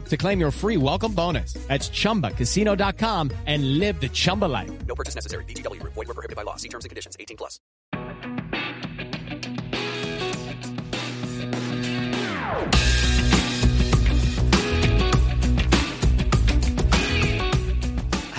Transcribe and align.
to 0.00 0.16
claim 0.16 0.40
your 0.40 0.50
free 0.50 0.76
welcome 0.76 1.12
bonus. 1.12 1.54
That's 1.68 1.88
ChumbaCasino.com 1.88 3.30
and 3.46 3.78
live 3.78 4.00
the 4.00 4.08
Chumba 4.08 4.46
life. 4.46 4.70
No 4.86 4.94
purchase 4.94 5.14
necessary. 5.14 5.44
VGW. 5.44 5.80
Void 5.84 5.96
were 5.96 6.04
prohibited 6.14 6.36
by 6.36 6.42
law. 6.42 6.56
See 6.56 6.68
terms 6.68 6.84
and 6.84 6.90
conditions. 6.90 7.16
18 7.20 7.36
plus. 7.36 7.60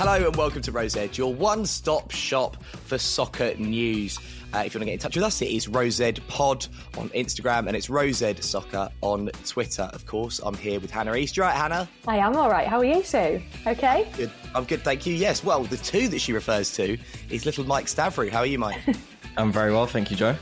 Hello 0.05 0.27
and 0.27 0.35
welcome 0.35 0.61
to 0.61 0.71
Rose 0.73 0.97
Edge, 0.97 1.17
your 1.17 1.33
one-stop 1.33 2.11
shop 2.11 2.61
for 2.87 2.97
soccer 2.97 3.53
news. 3.55 4.19
Uh, 4.53 4.59
if 4.65 4.73
you 4.73 4.79
want 4.79 4.83
to 4.83 4.85
get 4.85 4.93
in 4.93 4.99
touch 4.99 5.15
with 5.15 5.23
us, 5.23 5.41
it 5.41 5.49
is 5.49 5.67
Rosed 5.67 6.27
Pod 6.27 6.67
on 6.97 7.09
Instagram 7.09 7.67
and 7.67 7.75
it's 7.75 7.89
Rosed 7.89 8.43
Soccer 8.43 8.89
on 9.01 9.31
Twitter. 9.45 9.89
Of 9.93 10.05
course, 10.05 10.39
I'm 10.45 10.53
here 10.55 10.79
with 10.79 10.91
Hannah 10.91 11.15
East. 11.15 11.35
You 11.35 11.43
right, 11.43 11.55
Hannah? 11.55 11.89
I 12.07 12.17
am 12.17 12.35
all 12.35 12.51
right. 12.51 12.67
How 12.67 12.77
are 12.77 12.85
you, 12.85 13.03
Sue? 13.03 13.41
Okay. 13.65 14.07
Good. 14.15 14.31
I'm 14.53 14.65
good, 14.65 14.83
thank 14.83 15.07
you. 15.07 15.15
Yes. 15.15 15.43
Well, 15.43 15.63
the 15.63 15.77
two 15.77 16.07
that 16.09 16.19
she 16.19 16.33
refers 16.33 16.71
to 16.73 16.97
is 17.31 17.47
little 17.47 17.63
Mike 17.63 17.87
Stavrou. 17.87 18.29
How 18.29 18.39
are 18.39 18.45
you, 18.45 18.59
Mike? 18.59 18.79
I'm 19.37 19.51
very 19.51 19.71
well, 19.71 19.87
thank 19.87 20.11
you, 20.11 20.17
Joe. 20.17 20.35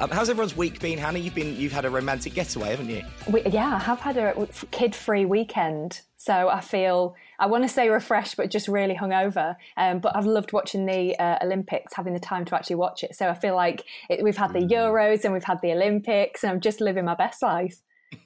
Um, 0.00 0.08
how's 0.08 0.30
everyone's 0.30 0.56
week 0.56 0.80
been, 0.80 0.96
Hannah? 0.96 1.18
You've 1.18 1.34
been 1.34 1.54
you've 1.56 1.72
had 1.72 1.84
a 1.84 1.90
romantic 1.90 2.32
getaway, 2.32 2.70
haven't 2.70 2.88
you? 2.88 3.02
We, 3.28 3.42
yeah, 3.42 3.74
I 3.74 3.78
have 3.78 4.00
had 4.00 4.16
a 4.16 4.48
kid-free 4.70 5.26
weekend, 5.26 6.00
so 6.16 6.48
I 6.48 6.62
feel 6.62 7.14
I 7.38 7.46
want 7.48 7.64
to 7.64 7.68
say 7.68 7.90
refreshed, 7.90 8.38
but 8.38 8.50
just 8.50 8.66
really 8.66 8.94
hungover. 8.94 9.56
Um, 9.76 9.98
but 9.98 10.16
I've 10.16 10.24
loved 10.24 10.54
watching 10.54 10.86
the 10.86 11.14
uh, 11.18 11.36
Olympics, 11.42 11.92
having 11.92 12.14
the 12.14 12.20
time 12.20 12.46
to 12.46 12.54
actually 12.54 12.76
watch 12.76 13.04
it. 13.04 13.14
So 13.14 13.28
I 13.28 13.34
feel 13.34 13.54
like 13.54 13.84
it, 14.08 14.24
we've 14.24 14.38
had 14.38 14.54
the 14.54 14.60
Mm. 14.60 14.70
Euros 14.70 15.24
and 15.24 15.34
we've 15.34 15.44
had 15.44 15.60
the 15.60 15.72
Olympics, 15.72 16.44
and 16.44 16.50
I'm 16.50 16.60
just 16.62 16.80
living 16.80 17.04
my 17.04 17.14
best 17.14 17.42
life. 17.42 17.82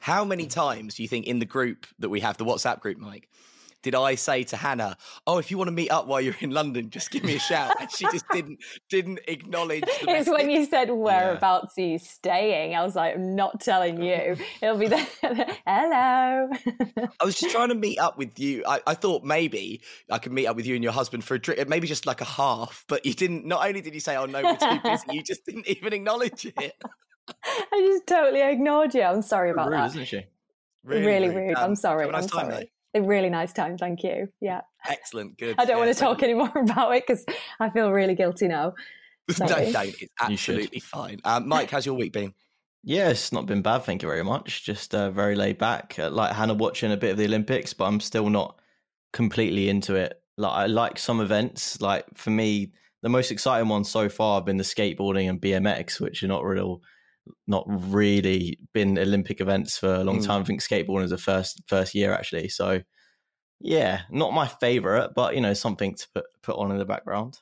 How 0.00 0.24
many 0.24 0.46
times 0.46 0.94
do 0.94 1.02
you 1.02 1.08
think 1.08 1.26
in 1.26 1.40
the 1.40 1.46
group 1.46 1.88
that 1.98 2.10
we 2.10 2.20
have, 2.20 2.36
the 2.36 2.44
WhatsApp 2.44 2.78
group, 2.78 2.96
Mike, 2.96 3.28
did 3.82 3.94
I 3.94 4.14
say 4.14 4.42
to 4.44 4.56
Hannah, 4.56 4.96
"Oh, 5.26 5.38
if 5.38 5.50
you 5.50 5.58
want 5.58 5.68
to 5.68 5.72
meet 5.72 5.90
up 5.90 6.06
while 6.06 6.20
you're 6.20 6.34
in 6.40 6.50
London, 6.50 6.90
just 6.90 7.10
give 7.10 7.24
me 7.24 7.36
a 7.36 7.38
shout," 7.38 7.80
and 7.80 7.90
she 7.90 8.04
just 8.06 8.28
didn't 8.30 8.58
didn't 8.88 9.20
acknowledge. 9.28 9.82
The 9.82 10.10
It's 10.10 10.28
when 10.28 10.50
you 10.50 10.64
said 10.64 10.90
whereabouts 10.90 11.78
are 11.78 11.82
you 11.82 11.98
staying. 11.98 12.74
I 12.74 12.82
was 12.82 12.96
like, 12.96 13.14
I'm 13.14 13.36
not 13.36 13.60
telling 13.60 14.02
you. 14.02 14.36
It'll 14.62 14.78
be 14.78 14.88
there. 14.88 15.06
Hello. 15.66 16.50
I 17.20 17.24
was 17.24 17.38
just 17.38 17.54
trying 17.54 17.68
to 17.68 17.74
meet 17.74 17.98
up 17.98 18.18
with 18.18 18.38
you. 18.38 18.64
I, 18.66 18.80
I 18.86 18.94
thought 18.94 19.24
maybe 19.24 19.82
I 20.10 20.18
could 20.18 20.32
meet 20.32 20.46
up 20.46 20.56
with 20.56 20.66
you 20.66 20.74
and 20.74 20.82
your 20.82 20.92
husband 20.92 21.24
for 21.24 21.34
a 21.34 21.38
drink, 21.38 21.68
maybe 21.68 21.86
just 21.86 22.06
like 22.06 22.20
a 22.20 22.26
half. 22.26 22.84
But 22.88 23.06
you 23.06 23.14
didn't. 23.14 23.44
Not 23.44 23.66
only 23.66 23.80
did 23.80 23.94
you 23.94 24.00
say, 24.00 24.16
"Oh 24.16 24.26
no, 24.26 24.42
we're 24.42 24.56
too 24.56 24.80
busy," 24.82 25.04
you 25.12 25.22
just 25.22 25.44
didn't 25.44 25.68
even 25.68 25.92
acknowledge 25.92 26.46
it. 26.46 26.74
I 27.44 27.86
just 27.86 28.06
totally 28.06 28.42
ignored 28.42 28.94
you. 28.94 29.02
I'm 29.02 29.22
sorry 29.22 29.50
about 29.50 29.68
rude, 29.68 29.78
that. 29.78 29.86
isn't 29.90 30.06
she? 30.06 30.24
Really, 30.84 31.28
rude. 31.28 31.56
Um, 31.56 31.64
I'm 31.64 31.74
sorry. 31.74 32.08
nice 32.10 32.24
I'm 32.24 32.28
time, 32.28 32.50
sorry. 32.50 32.70
A 32.94 33.02
really 33.02 33.28
nice 33.30 33.52
time. 33.52 33.76
Thank 33.76 34.02
you. 34.02 34.28
Yeah. 34.40 34.62
Excellent. 34.88 35.36
Good. 35.38 35.56
I 35.58 35.64
don't 35.64 35.76
Yeah, 35.76 35.84
want 35.84 35.88
to 35.88 35.94
so- 35.94 36.06
talk 36.06 36.22
anymore 36.22 36.50
about 36.56 36.94
it 36.96 37.04
because 37.06 37.24
I 37.60 37.68
feel 37.70 37.90
really 37.92 38.14
guilty 38.14 38.48
now. 38.48 38.74
Don't, 39.36 39.46
don't. 39.50 39.94
It's 40.00 40.10
absolutely 40.18 40.80
fine. 40.80 41.20
Um, 41.22 41.46
Mike, 41.48 41.68
how's 41.70 41.84
your 41.84 41.96
week 41.96 42.14
been? 42.14 42.32
Yeah, 42.82 43.10
it's 43.10 43.30
not 43.30 43.44
been 43.44 43.60
bad, 43.60 43.82
thank 43.82 44.00
you 44.02 44.08
very 44.08 44.24
much. 44.24 44.64
Just 44.64 44.94
uh, 44.94 45.10
very 45.10 45.34
laid 45.34 45.58
back. 45.58 45.96
Uh, 45.98 46.08
like 46.08 46.34
Hannah 46.34 46.54
watching 46.54 46.92
a 46.92 46.96
bit 46.96 47.10
of 47.10 47.18
the 47.18 47.26
Olympics, 47.26 47.74
but 47.74 47.84
I'm 47.84 48.00
still 48.00 48.30
not 48.30 48.58
completely 49.12 49.68
into 49.68 49.96
it. 49.96 50.18
Like 50.38 50.52
I 50.52 50.64
like 50.66 50.98
some 50.98 51.20
events. 51.20 51.78
Like 51.82 52.06
for 52.14 52.30
me, 52.30 52.72
the 53.02 53.10
most 53.10 53.30
exciting 53.30 53.68
ones 53.68 53.90
so 53.90 54.08
far 54.08 54.36
have 54.38 54.46
been 54.46 54.56
the 54.56 54.64
skateboarding 54.64 55.28
and 55.28 55.38
BMX, 55.38 56.00
which 56.00 56.22
are 56.22 56.28
not 56.28 56.42
real, 56.42 56.80
not 57.46 57.64
really 57.68 58.58
been 58.72 58.98
Olympic 58.98 59.40
events 59.40 59.78
for 59.78 59.94
a 59.94 60.04
long 60.04 60.18
Mm. 60.20 60.26
time. 60.26 60.40
I 60.42 60.44
think 60.44 60.60
skateboarding 60.62 61.04
is 61.04 61.10
the 61.10 61.18
first 61.18 61.62
first 61.66 61.94
year 61.94 62.12
actually. 62.12 62.48
So 62.48 62.80
yeah, 63.60 64.02
not 64.10 64.32
my 64.32 64.46
favorite, 64.46 65.10
but 65.14 65.34
you 65.34 65.40
know 65.40 65.54
something 65.54 65.94
to 65.94 66.06
put 66.14 66.24
put 66.42 66.56
on 66.56 66.70
in 66.70 66.78
the 66.78 66.84
background. 66.84 67.38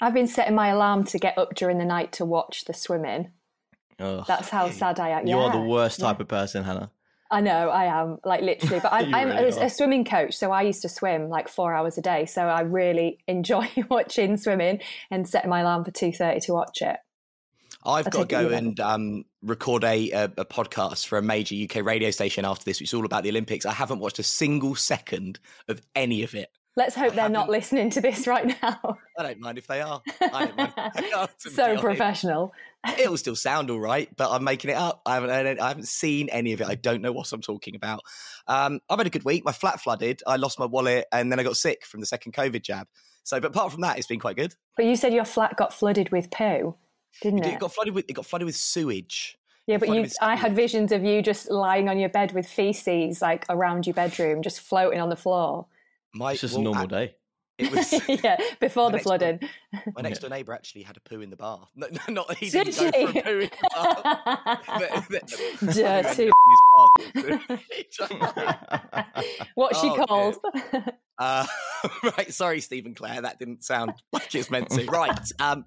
I've 0.00 0.14
been 0.14 0.28
setting 0.28 0.54
my 0.54 0.68
alarm 0.68 1.04
to 1.06 1.18
get 1.18 1.36
up 1.38 1.54
during 1.56 1.78
the 1.78 1.84
night 1.84 2.12
to 2.12 2.24
watch 2.24 2.64
the 2.66 2.72
swimming. 2.74 3.32
Ugh. 3.98 4.24
That's 4.28 4.48
how 4.48 4.70
sad 4.70 5.00
I 5.00 5.08
am. 5.10 5.26
you 5.26 5.38
are 5.40 5.50
the 5.50 5.58
Yeah. 5.58 5.64
worst 5.64 5.98
Yeah. 5.98 6.06
type 6.06 6.20
of 6.20 6.28
person, 6.28 6.62
Hannah. 6.62 6.92
I 7.30 7.40
know, 7.42 7.68
I 7.68 7.84
am, 7.86 8.18
like 8.24 8.40
literally. 8.42 8.80
But 8.80 8.92
I'm, 8.94 9.12
I'm 9.14 9.28
really 9.28 9.48
a, 9.48 9.64
a 9.66 9.70
swimming 9.70 10.04
coach, 10.04 10.34
so 10.34 10.52
I 10.52 10.62
used 10.62 10.82
to 10.82 10.88
swim 10.88 11.28
like 11.28 11.48
four 11.48 11.74
hours 11.74 11.98
a 11.98 12.00
day. 12.00 12.26
So 12.26 12.42
I 12.42 12.60
really 12.60 13.18
enjoy 13.26 13.68
watching 13.90 14.36
swimming 14.36 14.80
and 15.10 15.28
setting 15.28 15.50
my 15.50 15.60
alarm 15.60 15.84
for 15.84 15.90
2.30 15.90 16.44
to 16.46 16.52
watch 16.52 16.80
it. 16.80 16.96
I've 17.88 18.06
I 18.06 18.10
got 18.10 18.28
to 18.28 18.34
take 18.34 18.38
it 18.38 18.42
you 18.42 18.48
go 18.50 18.54
and 18.56 18.80
um, 18.80 19.24
record 19.42 19.82
a, 19.84 20.10
a, 20.10 20.24
a 20.24 20.44
podcast 20.44 21.06
for 21.06 21.18
a 21.18 21.22
major 21.22 21.56
UK 21.56 21.84
radio 21.84 22.10
station 22.10 22.44
after 22.44 22.64
this, 22.64 22.80
which 22.80 22.90
is 22.90 22.94
all 22.94 23.06
about 23.06 23.22
the 23.22 23.30
Olympics. 23.30 23.66
I 23.66 23.72
haven't 23.72 23.98
watched 24.00 24.18
a 24.18 24.22
single 24.22 24.74
second 24.74 25.38
of 25.68 25.80
any 25.96 26.22
of 26.22 26.34
it. 26.34 26.50
Let's 26.76 26.94
hope 26.94 27.14
they're 27.14 27.28
not 27.28 27.46
haven't- 27.46 27.52
listening 27.52 27.90
to 27.90 28.00
this 28.00 28.28
right 28.28 28.46
now. 28.62 28.98
I 29.18 29.22
don't 29.24 29.40
mind 29.40 29.58
if 29.58 29.66
they 29.66 29.80
are. 29.80 30.00
I 30.20 30.44
don't 30.46 30.56
mind 30.56 30.72
if 30.76 30.94
they 31.02 31.12
are, 31.12 31.28
so 31.38 31.76
professional. 31.78 32.52
It'll 32.98 33.16
still 33.16 33.34
sound 33.34 33.70
all 33.70 33.80
right, 33.80 34.08
but 34.16 34.30
I'm 34.30 34.44
making 34.44 34.70
it 34.70 34.76
up. 34.76 35.02
I 35.04 35.14
haven't 35.14 35.58
I 35.58 35.66
haven't 35.68 35.88
seen 35.88 36.28
any 36.28 36.52
of 36.52 36.60
it. 36.60 36.68
I 36.68 36.76
don't 36.76 37.02
know 37.02 37.10
what 37.10 37.32
I'm 37.32 37.40
talking 37.40 37.74
about. 37.74 38.02
Um, 38.46 38.78
I've 38.88 38.98
had 38.98 39.08
a 39.08 39.10
good 39.10 39.24
week. 39.24 39.44
My 39.44 39.50
flat 39.50 39.80
flooded. 39.80 40.22
I 40.24 40.36
lost 40.36 40.60
my 40.60 40.66
wallet, 40.66 41.06
and 41.10 41.32
then 41.32 41.40
I 41.40 41.42
got 41.42 41.56
sick 41.56 41.84
from 41.84 41.98
the 41.98 42.06
second 42.06 42.34
COVID 42.34 42.62
jab. 42.62 42.86
So, 43.24 43.40
but 43.40 43.48
apart 43.48 43.72
from 43.72 43.80
that, 43.80 43.98
it's 43.98 44.06
been 44.06 44.20
quite 44.20 44.36
good. 44.36 44.54
But 44.76 44.86
you 44.86 44.94
said 44.94 45.12
your 45.12 45.24
flat 45.24 45.56
got 45.56 45.74
flooded 45.74 46.12
with 46.12 46.30
poo, 46.30 46.76
didn't 47.22 47.44
It 47.44 47.54
it? 47.54 47.58
got 47.60 47.72
flooded 47.74 47.94
with 47.94 48.04
it 48.08 48.12
got 48.14 48.26
flooded 48.26 48.46
with 48.46 48.56
sewage. 48.56 49.36
Yeah, 49.66 49.76
but 49.76 49.90
you, 49.90 50.06
I 50.22 50.34
had 50.34 50.56
visions 50.56 50.92
of 50.92 51.04
you 51.04 51.20
just 51.20 51.50
lying 51.50 51.88
on 51.90 51.98
your 51.98 52.08
bed 52.08 52.32
with 52.32 52.48
feces 52.48 53.20
like 53.20 53.44
around 53.50 53.86
your 53.86 53.92
bedroom, 53.94 54.40
just 54.42 54.60
floating 54.60 54.98
on 55.00 55.10
the 55.10 55.16
floor. 55.16 55.66
My, 56.14 56.32
It's 56.32 56.40
just 56.40 56.54
well, 56.54 56.62
a 56.62 56.64
normal 56.64 56.84
a- 56.84 56.88
day. 56.88 57.14
It 57.58 57.70
was 57.74 57.92
yeah, 58.22 58.36
before 58.60 58.86
the 58.90 58.96
next 58.98 59.04
door- 59.04 59.18
flooding. 59.18 59.40
My 59.94 60.00
next 60.02 60.20
door 60.20 60.30
neighbour 60.30 60.54
actually 60.54 60.84
had 60.84 60.96
a 60.96 61.00
poo 61.00 61.20
in 61.20 61.28
the 61.28 61.36
bath. 61.36 61.68
No, 61.76 61.88
no 61.90 62.14
not 62.14 62.34
he 62.36 62.48
Did 62.48 62.68
didn't 62.68 62.92
go 62.92 63.12
for 63.12 63.18
a 63.18 63.22
poo 63.22 63.38
in 63.40 63.50
the 63.50 63.68
bath. 63.74 64.66
but- 65.10 65.26
but- 65.60 65.74
Dirty. 65.74 66.30
in 67.14 67.40
his 67.74 67.98
bath. 67.98 69.48
What's 69.54 69.80
she 69.80 69.88
Oh, 69.88 70.04
called? 70.06 70.36
uh, 71.18 71.46
right, 72.16 72.32
sorry, 72.32 72.60
Stephen 72.60 72.94
Clare, 72.94 73.20
that 73.22 73.38
didn't 73.38 73.64
sound 73.64 73.92
like 74.12 74.34
it's 74.34 74.50
meant 74.50 74.70
to. 74.70 74.84
Right, 74.86 75.18
um, 75.40 75.64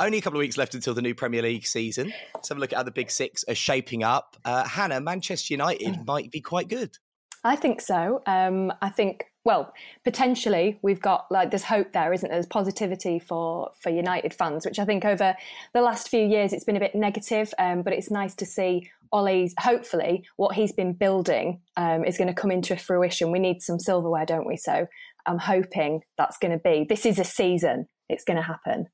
only 0.00 0.18
a 0.18 0.20
couple 0.20 0.38
of 0.38 0.40
weeks 0.40 0.56
left 0.56 0.74
until 0.74 0.94
the 0.94 1.02
new 1.02 1.14
Premier 1.14 1.42
League 1.42 1.66
season. 1.66 2.12
Let's 2.34 2.48
have 2.48 2.58
a 2.58 2.60
look 2.60 2.72
at 2.72 2.78
how 2.78 2.82
the 2.82 2.90
big 2.90 3.10
six 3.10 3.44
are 3.48 3.54
shaping 3.54 4.02
up. 4.02 4.36
Uh, 4.44 4.64
Hannah, 4.64 5.00
Manchester 5.00 5.54
United 5.54 6.06
might 6.06 6.30
be 6.30 6.40
quite 6.40 6.68
good. 6.68 6.96
I 7.44 7.56
think 7.56 7.80
so. 7.80 8.22
Um, 8.26 8.72
I 8.82 8.90
think 8.90 9.24
well, 9.44 9.72
potentially 10.04 10.78
we've 10.82 11.00
got 11.00 11.26
like 11.30 11.50
there's 11.50 11.64
hope 11.64 11.92
there, 11.92 12.12
isn't 12.12 12.28
there? 12.28 12.36
There's 12.36 12.46
positivity 12.46 13.18
for 13.18 13.70
for 13.80 13.90
United 13.90 14.34
fans, 14.34 14.66
which 14.66 14.78
I 14.78 14.84
think 14.84 15.04
over 15.04 15.34
the 15.72 15.80
last 15.80 16.08
few 16.08 16.24
years 16.24 16.52
it's 16.52 16.64
been 16.64 16.76
a 16.76 16.80
bit 16.80 16.94
negative, 16.94 17.54
um, 17.58 17.82
but 17.82 17.92
it's 17.92 18.10
nice 18.10 18.34
to 18.36 18.46
see 18.46 18.90
Ole's. 19.12 19.54
hopefully 19.58 20.24
what 20.36 20.54
he's 20.54 20.72
been 20.72 20.92
building 20.92 21.60
um, 21.76 22.04
is 22.04 22.18
going 22.18 22.28
to 22.28 22.34
come 22.34 22.50
into 22.50 22.76
fruition. 22.76 23.32
We 23.32 23.38
need 23.38 23.62
some 23.62 23.80
silverware, 23.80 24.26
don't 24.26 24.46
we? 24.46 24.56
So 24.56 24.86
I'm 25.26 25.38
hoping 25.38 26.02
that's 26.18 26.36
going 26.36 26.52
to 26.52 26.58
be. 26.58 26.84
This 26.88 27.06
is 27.06 27.18
a 27.18 27.24
season. 27.24 27.88
It's 28.08 28.24
going 28.24 28.36
to 28.36 28.42
happen. 28.42 28.88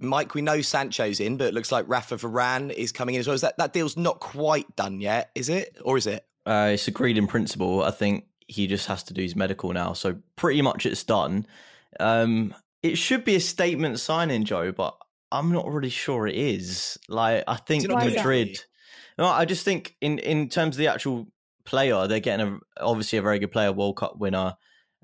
Mike, 0.00 0.34
we 0.34 0.42
know 0.42 0.60
Sancho's 0.62 1.20
in, 1.20 1.36
but 1.36 1.46
it 1.46 1.54
looks 1.54 1.70
like 1.70 1.84
Rafa 1.88 2.16
Varane 2.16 2.72
is 2.72 2.90
coming 2.90 3.14
in 3.14 3.20
as 3.20 3.26
well. 3.26 3.34
Is 3.34 3.42
that 3.42 3.58
that 3.58 3.72
deal's 3.72 3.96
not 3.96 4.18
quite 4.20 4.74
done 4.74 5.00
yet? 5.00 5.30
Is 5.34 5.48
it, 5.48 5.76
or 5.84 5.96
is 5.96 6.06
it? 6.06 6.24
Uh, 6.46 6.70
it's 6.72 6.88
agreed 6.88 7.18
in 7.18 7.26
principle. 7.26 7.82
I 7.82 7.90
think 7.90 8.24
he 8.48 8.66
just 8.66 8.86
has 8.86 9.02
to 9.04 9.14
do 9.14 9.22
his 9.22 9.36
medical 9.36 9.72
now, 9.72 9.92
so 9.92 10.16
pretty 10.36 10.62
much 10.62 10.86
it's 10.86 11.04
done. 11.04 11.46
Um, 12.00 12.54
it 12.82 12.96
should 12.96 13.24
be 13.24 13.36
a 13.36 13.40
statement 13.40 14.00
signing, 14.00 14.44
Joe, 14.44 14.72
but 14.72 14.96
I'm 15.30 15.52
not 15.52 15.68
really 15.68 15.90
sure 15.90 16.26
it 16.26 16.34
is. 16.34 16.98
Like, 17.08 17.44
I 17.46 17.56
think 17.56 17.86
Madrid. 17.88 18.58
No, 19.18 19.26
I 19.26 19.44
just 19.44 19.64
think 19.64 19.96
in 20.00 20.18
in 20.18 20.48
terms 20.48 20.76
of 20.76 20.78
the 20.78 20.88
actual 20.88 21.28
player, 21.64 22.06
they're 22.06 22.20
getting 22.20 22.46
a, 22.46 22.82
obviously 22.82 23.18
a 23.18 23.22
very 23.22 23.38
good 23.38 23.52
player, 23.52 23.70
World 23.70 23.98
Cup 23.98 24.18
winner 24.18 24.56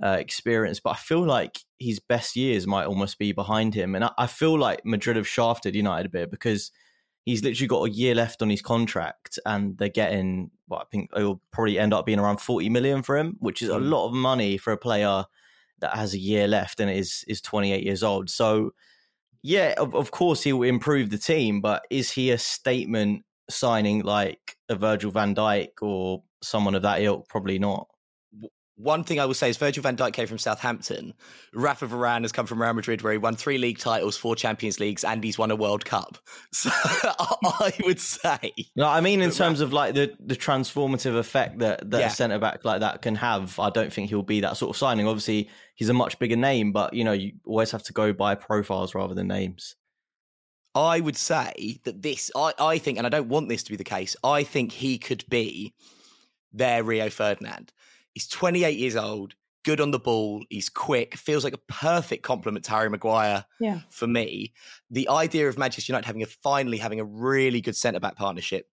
uh, 0.02 0.16
experience, 0.19 0.81
but 0.81 0.90
I 0.90 0.96
feel 0.96 1.25
like 1.25 1.58
his 1.78 2.00
best 2.00 2.37
years 2.37 2.66
might 2.66 2.87
almost 2.87 3.19
be 3.19 3.32
behind 3.32 3.75
him. 3.75 3.94
And 3.94 4.04
I, 4.04 4.10
I, 4.19 4.26
feel 4.26 4.58
like 4.58 4.84
Madrid 4.84 5.16
have 5.16 5.28
shafted 5.28 5.75
United 5.75 6.06
a 6.06 6.10
bit 6.10 6.31
because 6.31 6.70
he's 7.25 7.43
literally 7.43 7.66
got 7.66 7.84
a 7.84 7.90
year 7.90 8.14
left 8.14 8.43
on 8.43 8.50
his 8.50 8.62
contract 8.62 9.38
and 9.46 9.76
they're 9.78 9.88
getting, 9.88 10.50
well, 10.69 10.81
I 10.81 10.84
think 10.90 11.10
it'll 11.16 11.40
probably 11.50 11.78
end 11.78 11.94
up 11.94 12.06
being 12.06 12.19
around 12.19 12.40
40 12.40 12.69
million 12.69 13.02
for 13.02 13.16
him, 13.16 13.37
which 13.40 13.62
is 13.62 13.69
a 13.69 13.78
hmm. 13.78 13.88
lot 13.88 14.06
of 14.06 14.12
money 14.12 14.58
for 14.58 14.72
a 14.72 14.78
player 14.78 15.25
that 15.81 15.96
has 15.96 16.14
a 16.14 16.19
year 16.19 16.46
left 16.46 16.81
and 16.81 16.90
is, 16.90 17.25
is 17.26 17.40
28 17.40 17.82
years 17.82 18.02
old. 18.02 18.31
So, 18.31 18.72
yeah, 19.43 19.75
of, 19.78 19.94
of 19.94 20.10
course 20.10 20.43
he 20.43 20.52
will 20.52 20.69
improve 20.69 21.10
the 21.10 21.19
team, 21.19 21.60
but 21.60 21.84
is 21.90 22.10
he 22.10 22.31
a 22.31 22.38
statement 22.38 23.25
signing 23.48 24.02
like 24.02 24.56
a 24.69 24.76
Virgil 24.76 25.10
van 25.10 25.34
Dijk 25.34 25.82
or 25.82 26.22
someone 26.43 26.75
of 26.75 26.82
that 26.82 27.02
ilk? 27.02 27.28
Probably 27.28 27.58
not. 27.58 27.88
One 28.76 29.05
thing 29.05 29.19
I 29.19 29.25
will 29.25 29.34
say 29.34 29.49
is 29.49 29.56
Virgil 29.56 29.82
van 29.82 29.96
Dijk 29.96 30.12
came 30.12 30.26
from 30.26 30.37
Southampton. 30.37 31.14
Rafa 31.55 31.87
Varane 31.87 32.23
has 32.23 32.32
come 32.32 32.44
from 32.44 32.61
Real 32.61 32.75
Madrid, 32.75 33.00
where 33.00 33.12
he 33.12 33.19
won 33.19 33.34
three 33.34 33.56
league 33.56 33.78
titles, 33.78 34.19
four 34.19 34.37
Champions 34.37 34.78
Leagues, 34.78 35.02
and 35.02 35.25
he's 35.25 35.38
won 35.38 35.50
a 35.50 35.56
World 35.56 35.84
Cup. 35.84 36.19
So 36.52 36.70
I 36.75 37.73
would 37.84 38.00
say. 38.00 38.52
No, 38.76 38.87
I 38.87 39.00
mean 39.00 39.20
in 39.20 39.31
terms 39.31 39.61
of 39.61 39.73
like 39.73 39.94
the 39.94 40.14
the 40.20 40.37
transformative 40.37 41.17
effect 41.17 41.58
that 41.58 41.90
that 41.90 42.00
yeah. 42.00 42.06
a 42.06 42.11
centre 42.11 42.38
back 42.38 42.64
like 42.64 42.81
that 42.81 43.02
can 43.02 43.14
have. 43.17 43.58
I 43.58 43.70
don't 43.70 43.93
think 43.93 44.08
he'll 44.08 44.23
be 44.23 44.40
that 44.40 44.56
sort 44.56 44.70
of 44.70 44.76
signing. 44.76 45.06
Obviously, 45.06 45.50
he's 45.75 45.88
a 45.88 45.94
much 45.94 46.19
bigger 46.19 46.37
name, 46.37 46.72
but 46.72 46.94
you 46.94 47.05
know 47.05 47.12
you 47.12 47.32
always 47.44 47.70
have 47.72 47.82
to 47.84 47.93
go 47.93 48.12
by 48.12 48.34
profiles 48.34 48.94
rather 48.94 49.14
than 49.14 49.29
names. 49.29 49.76
I 50.76 51.00
would 51.00 51.17
say 51.17 51.81
that 51.84 52.02
this, 52.02 52.31
I, 52.37 52.52
I 52.58 52.79
think, 52.79 52.99
and 52.99 53.06
I 53.06 53.11
don't 53.11 53.29
want 53.29 53.49
this 53.49 53.62
to 53.62 53.70
be 53.70 53.76
the 53.76 53.84
case. 53.84 54.14
I 54.22 54.43
think 54.43 54.72
he 54.72 54.99
could 54.99 55.25
be 55.29 55.75
their 56.52 56.84
Rio 56.84 57.08
Ferdinand. 57.08 57.72
He's 58.16 58.26
28 58.28 58.78
years 58.78 58.96
old, 58.96 59.34
good 59.62 59.78
on 59.78 59.90
the 59.90 59.98
ball. 59.98 60.42
He's 60.48 60.70
quick. 60.70 61.18
Feels 61.18 61.44
like 61.44 61.52
a 61.52 61.58
perfect 61.68 62.22
complement 62.22 62.64
to 62.64 62.70
Harry 62.70 62.88
Maguire. 62.88 63.44
Yeah. 63.60 63.80
For 63.90 64.06
me, 64.06 64.54
the 64.90 65.10
idea 65.10 65.50
of 65.50 65.58
Manchester 65.58 65.92
United 65.92 66.06
having 66.06 66.22
a 66.22 66.26
finally 66.26 66.78
having 66.78 66.98
a 66.98 67.04
really 67.04 67.60
good 67.60 67.76
centre 67.76 68.00
back 68.00 68.16
partnership 68.16 68.70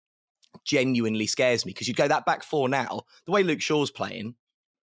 genuinely 0.67 1.27
scares 1.27 1.65
me 1.65 1.71
because 1.71 1.89
you 1.89 1.95
go 1.95 2.07
that 2.07 2.27
back 2.27 2.43
four 2.43 2.69
now. 2.69 3.05
The 3.25 3.33
way 3.33 3.43
Luke 3.43 3.63
Shaw's 3.63 3.91
playing, 3.91 4.35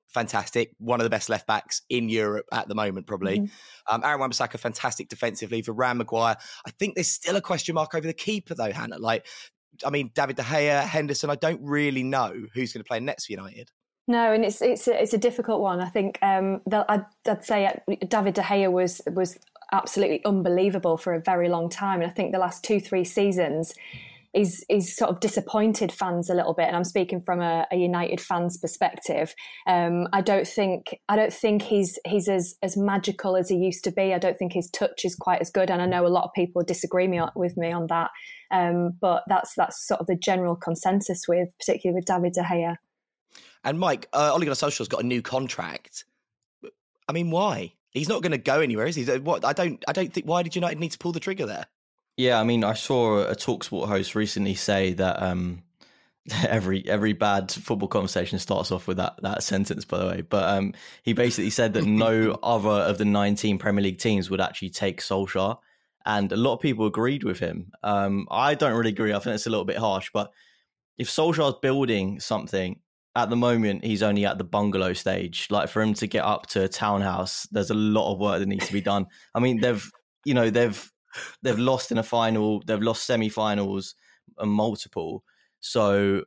fantastic. 0.08 0.72
One 0.80 1.00
of 1.00 1.04
the 1.04 1.12
best 1.12 1.30
left 1.30 1.46
backs 1.46 1.84
in 1.88 2.10
Europe 2.10 2.48
at 2.52 2.68
the 2.68 2.74
moment, 2.74 3.06
probably. 3.06 3.38
Mm-hmm. 3.38 3.94
Um, 3.94 4.04
Aaron 4.04 4.22
Wan-Bissaka, 4.22 4.58
fantastic 4.58 5.08
defensively. 5.08 5.62
Varane 5.62 5.98
Maguire, 5.98 6.36
I 6.66 6.72
think 6.80 6.96
there's 6.96 7.12
still 7.12 7.36
a 7.36 7.42
question 7.42 7.76
mark 7.76 7.94
over 7.94 8.08
the 8.08 8.14
keeper 8.14 8.56
though, 8.56 8.72
Hannah. 8.72 8.98
Like, 8.98 9.28
I 9.86 9.92
mean, 9.92 10.10
David 10.16 10.38
De 10.38 10.42
Gea, 10.42 10.82
Henderson. 10.82 11.30
I 11.30 11.36
don't 11.36 11.62
really 11.62 12.02
know 12.02 12.34
who's 12.56 12.74
going 12.74 12.84
to 12.84 12.88
play 12.88 13.00
next 13.00 13.28
for 13.28 13.34
United. 13.34 13.70
No, 14.08 14.32
and 14.32 14.46
it's 14.46 14.62
it's 14.62 14.88
a, 14.88 15.02
it's 15.02 15.14
a 15.14 15.18
difficult 15.18 15.60
one. 15.62 15.82
I 15.82 15.90
think 15.90 16.18
um, 16.22 16.62
I'd, 16.72 17.06
I'd 17.28 17.44
say 17.44 17.66
uh, 17.66 17.96
David 18.08 18.36
De 18.36 18.42
Gea 18.42 18.72
was 18.72 19.02
was 19.14 19.38
absolutely 19.74 20.24
unbelievable 20.24 20.98
for 20.98 21.14
a 21.14 21.20
very 21.20 21.50
long 21.50 21.70
time, 21.70 22.02
and 22.02 22.10
I 22.10 22.14
think 22.14 22.32
the 22.32 22.40
last 22.40 22.64
two 22.64 22.80
three 22.80 23.04
seasons. 23.04 23.74
Is, 24.34 24.64
is 24.70 24.96
sort 24.96 25.10
of 25.10 25.20
disappointed 25.20 25.92
fans 25.92 26.30
a 26.30 26.36
little 26.36 26.54
bit, 26.54 26.68
and 26.68 26.76
I'm 26.76 26.84
speaking 26.84 27.22
from 27.22 27.42
a, 27.42 27.66
a 27.72 27.76
United 27.76 28.22
fans 28.22 28.56
perspective. 28.58 29.34
Um, 29.66 30.08
I 30.14 30.22
don't 30.22 30.48
think 30.48 31.00
I 31.10 31.16
don't 31.16 31.34
think 31.34 31.64
he's 31.64 31.98
he's 32.06 32.28
as 32.28 32.54
as 32.62 32.78
magical 32.78 33.36
as 33.36 33.50
he 33.50 33.56
used 33.56 33.84
to 33.86 33.92
be. 33.92 34.14
I 34.14 34.20
don't 34.20 34.38
think 34.38 34.54
his 34.54 34.70
touch 34.70 35.06
is 35.06 35.16
quite 35.16 35.42
as 35.42 35.50
good, 35.50 35.72
and 35.72 35.82
I 35.82 35.88
know 35.88 36.06
a 36.06 36.10
lot 36.10 36.26
of 36.26 36.34
people 36.36 36.62
disagree 36.62 37.08
me, 37.08 37.20
with 37.36 37.58
me 37.58 37.72
on 37.72 37.88
that. 37.88 38.12
Um, 38.52 38.92
but 39.02 39.24
that's 39.28 39.56
that's 39.56 39.88
sort 39.88 40.02
of 40.02 40.08
the 40.08 40.16
general 40.16 40.56
consensus 40.56 41.24
with, 41.28 41.50
particularly 41.58 41.96
with 41.96 42.06
David 42.06 42.34
De 42.34 42.44
Gea. 42.44 42.76
And 43.68 43.78
Mike, 43.82 44.08
uh, 44.14 44.32
Ole 44.32 44.40
Gunnar 44.40 44.54
Solskjaer's 44.54 44.88
got 44.88 45.04
a 45.04 45.06
new 45.06 45.22
contract. 45.22 46.06
I 47.10 47.12
mean, 47.12 47.32
why? 47.32 47.74
He's 47.92 48.08
not 48.08 48.22
going 48.22 48.32
to 48.32 48.38
go 48.38 48.62
anywhere, 48.62 48.88
is 48.88 48.96
he? 48.96 49.04
What 49.18 49.44
I 49.44 49.52
don't, 49.52 49.84
I 49.86 49.92
don't 49.92 50.12
think. 50.14 50.26
Why 50.26 50.42
did 50.42 50.56
United 50.56 50.80
need 50.80 50.94
to 50.94 50.98
pull 50.98 51.12
the 51.12 51.20
trigger 51.20 51.46
there? 51.46 51.66
Yeah, 52.16 52.40
I 52.40 52.46
mean, 52.46 52.64
I 52.64 52.76
saw 52.76 53.20
a 53.20 53.36
Talksport 53.36 53.90
host 53.90 54.16
recently 54.16 54.56
say 54.56 54.94
that 54.94 55.22
um, 55.22 55.64
every 56.48 56.88
every 56.88 57.12
bad 57.12 57.52
football 57.52 57.90
conversation 57.90 58.40
starts 58.40 58.72
off 58.72 58.88
with 58.88 58.98
that 58.98 59.20
that 59.22 59.44
sentence. 59.44 59.84
By 59.84 59.98
the 59.98 60.08
way, 60.08 60.22
but 60.22 60.48
um, 60.48 60.74
he 61.04 61.12
basically 61.12 61.50
said 61.50 61.74
that 61.74 61.84
no 61.84 62.40
other 62.44 62.70
of 62.70 62.98
the 62.98 63.06
19 63.06 63.58
Premier 63.58 63.84
League 63.84 64.00
teams 64.00 64.30
would 64.30 64.40
actually 64.40 64.70
take 64.70 65.02
Solskjaer, 65.02 65.58
and 66.06 66.32
a 66.32 66.38
lot 66.38 66.54
of 66.54 66.62
people 66.62 66.86
agreed 66.86 67.26
with 67.26 67.40
him. 67.40 67.74
Um, 67.84 68.30
I 68.32 68.56
don't 68.56 68.78
really 68.78 68.92
agree. 68.92 69.14
I 69.14 69.20
think 69.20 69.36
it's 69.36 69.46
a 69.46 69.50
little 69.50 69.66
bit 69.66 69.78
harsh, 69.78 70.10
but 70.14 70.32
if 70.98 71.10
Solskjaer's 71.10 71.60
building 71.62 72.22
something 72.22 72.80
at 73.18 73.32
the 73.32 73.36
moment 73.36 73.84
he's 73.84 74.04
only 74.04 74.26
at 74.26 74.38
the 74.38 74.44
bungalow 74.44 74.94
stage. 74.94 75.48
Like 75.50 75.70
for 75.70 75.82
him 75.82 75.96
to 75.96 76.08
get 76.08 76.24
up 76.24 76.46
to 76.48 76.64
a 76.64 76.68
townhouse, 76.68 77.48
there's 77.52 77.72
a 77.72 77.76
lot 77.76 78.14
of 78.14 78.20
work 78.20 78.40
that 78.40 78.48
needs 78.48 78.68
to 78.68 78.74
be 78.74 78.82
done. 78.82 79.08
I 79.34 79.40
mean, 79.40 79.60
they've 79.60 79.92
you 80.24 80.36
know 80.36 80.50
they've 80.50 80.92
they've 81.42 81.58
lost 81.58 81.92
in 81.92 81.98
a 81.98 82.04
final, 82.04 82.62
they've 82.66 82.82
lost 82.82 83.06
semi-finals 83.06 83.96
and 84.38 84.52
multiple. 84.52 85.24
So 85.60 86.24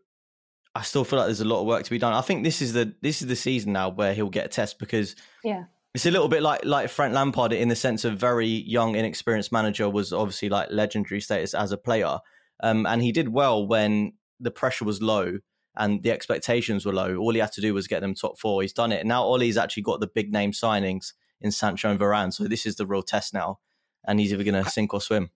I 0.75 0.83
still 0.83 1.05
feel 1.05 1.21
like 1.21 1.29
there's 1.29 1.41
a 1.41 1.45
lot 1.45 1.61
of 1.61 1.67
work 1.67 1.85
to 1.85 1.91
be 1.91 1.99
done. 1.99 2.13
I 2.13 2.23
think 2.23 2.43
this 2.43 2.61
is 2.61 2.73
the 2.73 2.93
this 3.03 3.23
is 3.23 3.29
the 3.29 3.37
season 3.37 3.73
now 3.73 3.91
where 3.91 4.13
he'll 4.13 4.29
get 4.29 4.47
a 4.47 4.49
test 4.49 4.79
because 4.79 5.15
yeah. 5.45 5.65
It's 5.93 6.07
a 6.07 6.11
little 6.13 6.29
bit 6.29 6.43
like 6.43 6.65
like 6.65 6.89
Frank 6.89 7.15
Lampard 7.15 7.53
in 7.53 7.69
the 7.69 7.75
sense 7.75 8.05
of 8.05 8.17
very 8.17 8.47
young, 8.47 8.95
inexperienced 8.95 9.51
manager 9.51 9.91
was 9.91 10.13
obviously 10.13 10.49
like 10.49 10.69
legendary 10.71 11.21
status 11.21 11.53
as 11.53 11.73
a 11.73 11.77
player, 11.77 12.19
um, 12.63 12.87
and 12.87 13.03
he 13.03 13.11
did 13.11 13.29
well 13.29 13.67
when 13.67 14.13
the 14.39 14.53
pressure 14.53 14.85
was 14.85 15.03
low 15.03 15.39
and 15.77 16.03
the 16.03 16.11
expectations 16.11 16.85
were 16.85 16.93
low. 16.93 17.17
All 17.17 17.33
he 17.33 17.41
had 17.41 17.53
to 17.53 17.61
do 17.61 17.75
was 17.75 17.87
get 17.87 18.01
them 18.01 18.15
top 18.15 18.39
four. 18.39 18.63
He's 18.63 18.73
done 18.73 18.93
it. 18.93 19.07
now 19.07 19.25
Ole's 19.25 19.57
actually 19.57 19.85
got 19.85 20.01
the 20.01 20.07
big 20.07 20.33
name 20.33 20.53
signings 20.53 21.13
in 21.41 21.51
Sancho 21.51 21.91
and 21.91 21.99
Varane. 21.99 22.33
So 22.33 22.45
this 22.45 22.67
is 22.67 22.77
the 22.77 22.87
real 22.87 23.03
test 23.03 23.33
now. 23.33 23.59
And 24.05 24.19
he's 24.19 24.33
either 24.33 24.45
going 24.45 24.63
to 24.63 24.69
sink 24.71 24.95
or 24.95 25.01
swim. 25.01 25.31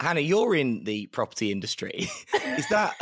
Hannah, 0.00 0.20
you're 0.20 0.54
in 0.54 0.84
the 0.84 1.06
property 1.06 1.50
industry. 1.50 2.08
is 2.34 2.68
that 2.68 2.94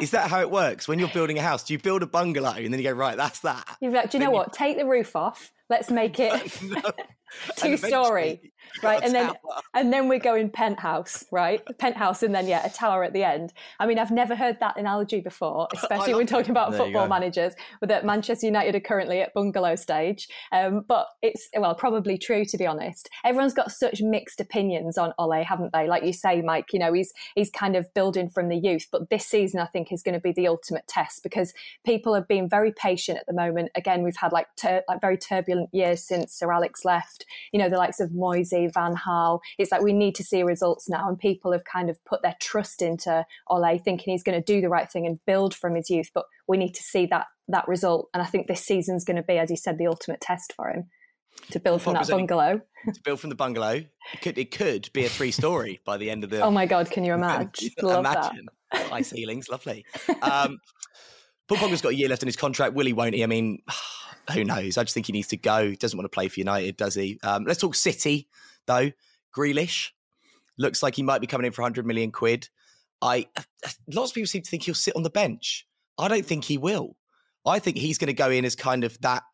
is 0.00 0.12
that 0.12 0.30
how 0.30 0.40
it 0.40 0.50
works? 0.50 0.88
When 0.88 0.98
you're 0.98 1.08
building 1.08 1.38
a 1.38 1.42
house, 1.42 1.62
do 1.62 1.74
you 1.74 1.78
build 1.78 2.02
a 2.02 2.06
bungalow 2.06 2.54
and 2.54 2.72
then 2.72 2.80
you 2.80 2.84
go, 2.84 2.92
right, 2.92 3.16
that's 3.16 3.40
that? 3.40 3.76
You're 3.80 3.92
like, 3.92 4.10
do 4.10 4.18
you 4.18 4.24
know 4.24 4.30
what? 4.30 4.52
Take 4.52 4.78
the 4.78 4.86
roof 4.86 5.14
off. 5.14 5.52
Let's 5.68 5.90
make 5.90 6.18
it 6.18 6.32
two 7.56 7.76
story. 7.76 8.52
right 8.82 9.02
and 9.02 9.14
then 9.14 9.32
and 9.74 9.92
then 9.92 10.08
we're 10.08 10.18
going 10.18 10.48
penthouse 10.48 11.24
right? 11.30 11.62
Penthouse 11.78 12.22
and 12.22 12.34
then 12.34 12.46
yeah 12.46 12.64
a 12.64 12.70
tower 12.70 13.04
at 13.04 13.12
the 13.12 13.24
end. 13.24 13.52
I 13.78 13.86
mean 13.86 13.98
i've 13.98 14.10
never 14.10 14.34
heard 14.34 14.58
that 14.60 14.78
analogy 14.78 15.20
before 15.20 15.68
especially 15.74 16.14
when 16.14 16.26
talking 16.26 16.50
about 16.50 16.70
there 16.70 16.80
football 16.80 17.08
managers 17.08 17.54
that 17.80 18.04
manchester 18.04 18.46
united 18.46 18.74
are 18.74 18.80
currently 18.80 19.20
at 19.20 19.34
bungalow 19.34 19.76
stage. 19.76 20.28
Um, 20.52 20.84
but 20.86 21.06
it's 21.22 21.48
well 21.56 21.74
probably 21.74 22.18
true 22.18 22.44
to 22.44 22.56
be 22.56 22.66
honest. 22.66 23.08
Everyone's 23.24 23.54
got 23.54 23.72
such 23.72 24.00
mixed 24.00 24.40
opinions 24.40 24.96
on 24.96 25.12
ole 25.18 25.42
haven't 25.44 25.72
they? 25.72 25.86
Like 25.86 26.04
you 26.04 26.12
say 26.12 26.40
mike 26.42 26.72
you 26.72 26.78
know 26.78 26.92
he's 26.92 27.12
he's 27.34 27.50
kind 27.50 27.76
of 27.76 27.92
building 27.94 28.28
from 28.28 28.48
the 28.48 28.56
youth 28.56 28.86
but 28.90 29.10
this 29.10 29.26
season 29.26 29.60
i 29.60 29.66
think 29.66 29.92
is 29.92 30.02
going 30.02 30.14
to 30.14 30.20
be 30.20 30.32
the 30.32 30.48
ultimate 30.48 30.86
test 30.86 31.22
because 31.22 31.52
people 31.84 32.14
have 32.14 32.28
been 32.28 32.48
very 32.48 32.72
patient 32.72 33.18
at 33.18 33.26
the 33.26 33.32
moment. 33.32 33.70
Again 33.74 34.02
we've 34.02 34.16
had 34.16 34.32
like 34.32 34.46
tur- 34.56 34.84
like 34.88 35.00
very 35.00 35.18
turbulent 35.18 35.70
years 35.72 36.02
since 36.06 36.34
sir 36.34 36.52
alex 36.52 36.84
left 36.84 37.21
you 37.52 37.58
know 37.58 37.68
the 37.68 37.76
likes 37.76 38.00
of 38.00 38.10
Moyes 38.10 38.50
Van 38.72 38.94
Gaal. 38.94 39.40
It's 39.58 39.72
like 39.72 39.82
we 39.82 39.92
need 39.92 40.14
to 40.16 40.24
see 40.24 40.42
results 40.42 40.88
now, 40.88 41.08
and 41.08 41.18
people 41.18 41.52
have 41.52 41.64
kind 41.64 41.90
of 41.90 42.02
put 42.04 42.22
their 42.22 42.36
trust 42.40 42.82
into 42.82 43.24
Ole, 43.48 43.78
thinking 43.78 44.12
he's 44.12 44.22
going 44.22 44.40
to 44.40 44.44
do 44.44 44.60
the 44.60 44.68
right 44.68 44.90
thing 44.90 45.06
and 45.06 45.18
build 45.26 45.54
from 45.54 45.74
his 45.74 45.90
youth. 45.90 46.10
But 46.14 46.24
we 46.48 46.56
need 46.56 46.74
to 46.74 46.82
see 46.82 47.06
that 47.06 47.26
that 47.48 47.68
result, 47.68 48.08
and 48.14 48.22
I 48.22 48.26
think 48.26 48.46
this 48.46 48.64
season's 48.64 49.04
going 49.04 49.16
to 49.16 49.22
be, 49.22 49.38
as 49.38 49.50
you 49.50 49.56
said, 49.56 49.78
the 49.78 49.86
ultimate 49.86 50.20
test 50.20 50.52
for 50.56 50.68
him 50.68 50.88
to 51.50 51.60
build 51.60 51.82
from 51.82 51.94
that 51.94 52.08
bungalow. 52.08 52.60
To 52.92 53.00
build 53.04 53.20
from 53.20 53.30
the 53.30 53.36
bungalow, 53.36 53.74
it 54.12 54.20
could 54.20 54.38
it 54.38 54.50
could 54.50 54.90
be 54.92 55.04
a 55.04 55.08
three 55.08 55.30
story 55.30 55.80
by 55.84 55.96
the 55.96 56.10
end 56.10 56.24
of 56.24 56.30
the. 56.30 56.40
Oh 56.40 56.50
my 56.50 56.66
god! 56.66 56.90
Can 56.90 57.04
you 57.04 57.14
imagine? 57.14 57.70
Love 57.82 58.00
imagine 58.00 58.48
that. 58.72 58.86
high 58.88 59.02
ceilings, 59.02 59.48
lovely. 59.48 59.84
Um, 60.22 60.58
Paul 61.48 61.58
Pogba's 61.58 61.82
got 61.82 61.92
a 61.92 61.94
year 61.94 62.08
left 62.08 62.22
in 62.22 62.28
his 62.28 62.36
contract. 62.36 62.74
Will 62.74 62.86
he? 62.86 62.92
Won't 62.92 63.14
he? 63.14 63.22
I 63.22 63.26
mean, 63.26 63.58
who 64.32 64.44
knows? 64.44 64.78
I 64.78 64.84
just 64.84 64.94
think 64.94 65.06
he 65.06 65.12
needs 65.12 65.28
to 65.28 65.36
go. 65.36 65.70
He 65.70 65.76
doesn't 65.76 65.96
want 65.96 66.04
to 66.04 66.14
play 66.14 66.28
for 66.28 66.40
United, 66.40 66.76
does 66.76 66.94
he? 66.94 67.18
Um, 67.22 67.44
let's 67.44 67.60
talk 67.60 67.74
City 67.74 68.28
though. 68.66 68.90
Grealish 69.36 69.90
looks 70.58 70.82
like 70.82 70.94
he 70.94 71.02
might 71.02 71.20
be 71.20 71.26
coming 71.26 71.46
in 71.46 71.52
for 71.52 71.62
100 71.62 71.86
million 71.86 72.12
quid. 72.12 72.48
I 73.00 73.26
lots 73.92 74.10
of 74.10 74.14
people 74.14 74.28
seem 74.28 74.42
to 74.42 74.50
think 74.50 74.62
he'll 74.62 74.74
sit 74.74 74.94
on 74.94 75.02
the 75.02 75.10
bench. 75.10 75.66
I 75.98 76.08
don't 76.08 76.24
think 76.24 76.44
he 76.44 76.58
will. 76.58 76.96
I 77.44 77.58
think 77.58 77.76
he's 77.76 77.98
going 77.98 78.08
to 78.08 78.14
go 78.14 78.30
in 78.30 78.44
as 78.44 78.54
kind 78.54 78.84
of 78.84 78.98
that 79.00 79.24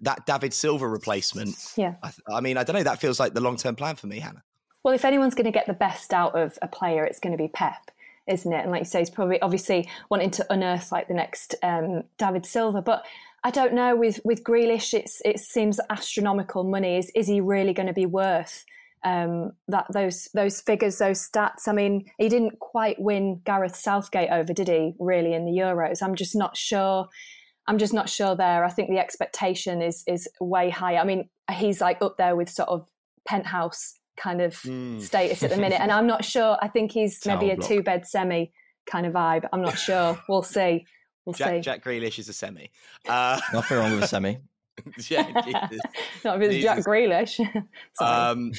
that 0.00 0.26
David 0.26 0.52
Silva 0.52 0.88
replacement. 0.88 1.56
Yeah. 1.76 1.94
I, 2.02 2.12
I 2.32 2.40
mean, 2.40 2.56
I 2.56 2.64
don't 2.64 2.74
know. 2.74 2.82
That 2.82 3.00
feels 3.00 3.20
like 3.20 3.34
the 3.34 3.40
long 3.40 3.56
term 3.56 3.76
plan 3.76 3.96
for 3.96 4.06
me, 4.06 4.18
Hannah. 4.18 4.42
Well, 4.82 4.94
if 4.94 5.04
anyone's 5.04 5.34
going 5.34 5.46
to 5.46 5.50
get 5.50 5.66
the 5.66 5.72
best 5.72 6.12
out 6.12 6.34
of 6.34 6.58
a 6.60 6.68
player, 6.68 7.04
it's 7.04 7.18
going 7.18 7.32
to 7.32 7.42
be 7.42 7.48
Pep, 7.48 7.90
isn't 8.26 8.52
it? 8.52 8.62
And 8.62 8.70
like 8.70 8.82
you 8.82 8.86
say, 8.86 9.00
he's 9.00 9.10
probably 9.10 9.40
obviously 9.42 9.88
wanting 10.10 10.30
to 10.32 10.46
unearth 10.50 10.90
like 10.92 11.08
the 11.08 11.14
next 11.14 11.54
um, 11.62 12.04
David 12.18 12.46
Silva. 12.46 12.82
But 12.82 13.04
I 13.42 13.50
don't 13.50 13.74
know 13.74 13.94
with 13.94 14.20
with 14.24 14.42
Grealish, 14.42 14.94
it's 14.94 15.20
it 15.24 15.38
seems 15.38 15.78
astronomical 15.90 16.64
money. 16.64 16.96
Is 16.96 17.10
is 17.14 17.26
he 17.26 17.40
really 17.40 17.74
going 17.74 17.88
to 17.88 17.92
be 17.92 18.06
worth 18.06 18.64
um, 19.04 19.52
that 19.68 19.86
those 19.92 20.28
those 20.34 20.60
figures, 20.60 20.98
those 20.98 21.28
stats? 21.28 21.68
I 21.68 21.72
mean, 21.72 22.06
he 22.18 22.28
didn't 22.28 22.58
quite 22.58 23.00
win 23.00 23.42
Gareth 23.44 23.76
Southgate 23.76 24.30
over, 24.30 24.52
did 24.52 24.68
he? 24.68 24.94
Really 24.98 25.34
in 25.34 25.44
the 25.44 25.52
Euros, 25.52 26.02
I'm 26.02 26.14
just 26.14 26.34
not 26.34 26.56
sure. 26.56 27.08
I'm 27.66 27.78
just 27.78 27.94
not 27.94 28.10
sure 28.10 28.34
there. 28.34 28.64
I 28.64 28.70
think 28.70 28.90
the 28.90 28.98
expectation 28.98 29.82
is 29.82 30.04
is 30.06 30.28
way 30.40 30.70
higher. 30.70 30.98
I 30.98 31.04
mean, 31.04 31.28
he's 31.52 31.80
like 31.80 32.00
up 32.00 32.16
there 32.16 32.36
with 32.36 32.48
sort 32.48 32.68
of 32.70 32.86
penthouse 33.26 33.98
kind 34.16 34.40
of 34.40 34.54
Mm. 34.62 35.00
status 35.00 35.42
at 35.42 35.50
the 35.50 35.56
minute, 35.56 35.80
and 35.80 35.90
I'm 35.92 36.06
not 36.06 36.24
sure. 36.24 36.56
I 36.62 36.68
think 36.68 36.92
he's 36.92 37.20
maybe 37.26 37.50
a 37.50 37.56
block. 37.56 37.68
two 37.68 37.82
bed 37.82 38.06
semi 38.06 38.50
kind 38.86 39.06
of 39.06 39.12
vibe. 39.12 39.48
I'm 39.52 39.62
not 39.62 39.78
sure. 39.78 40.18
We'll 40.28 40.42
see. 40.42 40.86
We'll 41.24 41.32
Jack, 41.34 41.48
see. 41.50 41.60
Jack 41.60 41.82
Grealish 41.84 42.18
is 42.18 42.28
a 42.28 42.32
semi. 42.32 42.70
Uh, 43.08 43.40
Nothing 43.52 43.78
wrong 43.78 43.92
with 43.92 44.02
a 44.04 44.06
semi. 44.08 44.36
yeah, 45.08 45.40
Jesus. 45.42 45.80
not 46.24 46.42
if 46.42 46.50
it's 46.50 46.62
Jack 46.64 46.76
Jesus. 46.78 46.86
Grealish. 46.86 47.64
Um, 48.00 48.52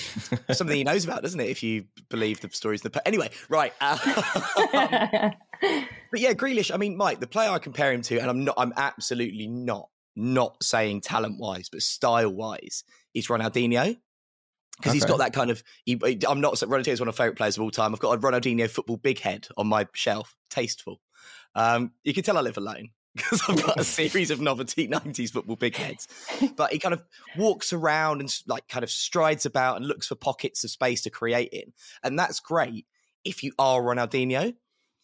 something 0.51 0.75
he 0.77 0.83
knows 0.85 1.03
about, 1.03 1.21
doesn't 1.21 1.39
it? 1.39 1.49
If 1.49 1.61
you 1.61 1.85
believe 2.09 2.39
the 2.39 2.49
stories. 2.51 2.83
in 2.85 2.91
The 2.91 3.05
anyway, 3.07 3.29
right. 3.49 3.73
Uh, 3.81 3.97
but 6.11 6.19
yeah, 6.19 6.33
Grealish. 6.33 6.73
I 6.73 6.77
mean, 6.77 6.97
Mike, 6.97 7.19
the 7.19 7.27
player 7.27 7.49
I 7.51 7.59
compare 7.59 7.91
him 7.91 8.01
to, 8.03 8.17
and 8.19 8.29
I'm 8.29 8.43
not. 8.43 8.55
I'm 8.57 8.73
absolutely 8.77 9.47
not 9.47 9.89
not 10.15 10.61
saying 10.63 11.01
talent 11.01 11.37
wise, 11.39 11.67
but 11.69 11.81
style 11.81 12.29
wise, 12.33 12.83
is 13.13 13.27
Ronaldinho. 13.27 13.97
Because 14.77 14.93
he's 14.93 15.05
got 15.05 15.19
that 15.19 15.33
kind 15.33 15.49
of. 15.49 15.63
He, 15.85 15.93
I'm 16.27 16.41
not. 16.41 16.55
Ronaldinho 16.55 16.89
is 16.89 16.99
one 16.99 17.07
of 17.07 17.17
my 17.17 17.23
favorite 17.23 17.37
players 17.37 17.57
of 17.57 17.63
all 17.63 17.71
time. 17.71 17.93
I've 17.93 17.99
got 17.99 18.11
a 18.11 18.17
Ronaldinho 18.17 18.69
football 18.69 18.97
big 18.97 19.19
head 19.19 19.47
on 19.57 19.67
my 19.67 19.87
shelf. 19.93 20.35
Tasteful. 20.49 20.99
Um, 21.55 21.91
you 22.03 22.13
can 22.13 22.23
tell 22.23 22.37
I 22.37 22.41
live 22.41 22.57
alone 22.57 22.89
because 23.15 23.41
I've 23.47 23.63
got 23.63 23.79
a 23.79 23.83
series 23.85 24.31
of 24.31 24.41
novelty 24.41 24.87
90s 24.89 25.31
football 25.31 25.55
big 25.55 25.75
heads. 25.75 26.07
But 26.55 26.73
he 26.73 26.79
kind 26.79 26.93
of 26.93 27.03
walks 27.37 27.71
around 27.71 28.19
and 28.19 28.35
like 28.47 28.67
kind 28.67 28.83
of 28.83 28.91
strides 28.91 29.45
about 29.45 29.77
and 29.77 29.87
looks 29.87 30.07
for 30.07 30.15
pockets 30.15 30.63
of 30.63 30.71
space 30.71 31.01
to 31.03 31.09
create 31.09 31.49
in. 31.53 31.73
And 32.03 32.19
that's 32.19 32.39
great 32.39 32.85
if 33.23 33.43
you 33.43 33.53
are 33.57 33.81
Ronaldinho. 33.81 34.55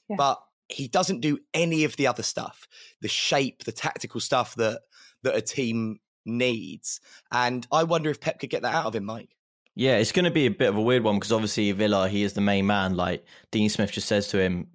Yeah. 0.09 0.15
But 0.17 0.41
he 0.67 0.87
doesn't 0.87 1.21
do 1.21 1.39
any 1.53 1.83
of 1.83 1.95
the 1.95 2.07
other 2.07 2.23
stuff, 2.23 2.67
the 3.01 3.07
shape, 3.07 3.63
the 3.63 3.71
tactical 3.71 4.19
stuff 4.19 4.55
that 4.55 4.81
that 5.23 5.35
a 5.35 5.41
team 5.41 5.99
needs. 6.25 6.99
And 7.31 7.65
I 7.71 7.83
wonder 7.83 8.09
if 8.09 8.19
Pep 8.19 8.39
could 8.39 8.49
get 8.49 8.63
that 8.63 8.73
out 8.73 8.85
of 8.85 8.95
him, 8.95 9.05
Mike. 9.05 9.35
Yeah, 9.75 9.97
it's 9.97 10.11
going 10.11 10.25
to 10.25 10.31
be 10.31 10.45
a 10.45 10.51
bit 10.51 10.69
of 10.69 10.75
a 10.75 10.81
weird 10.81 11.03
one 11.03 11.15
because 11.15 11.31
obviously 11.31 11.71
Villa, 11.71 12.09
he 12.09 12.23
is 12.23 12.33
the 12.33 12.41
main 12.41 12.65
man. 12.65 12.95
Like 12.95 13.25
Dean 13.51 13.69
Smith 13.69 13.91
just 13.91 14.07
says 14.07 14.27
to 14.29 14.39
him, 14.39 14.67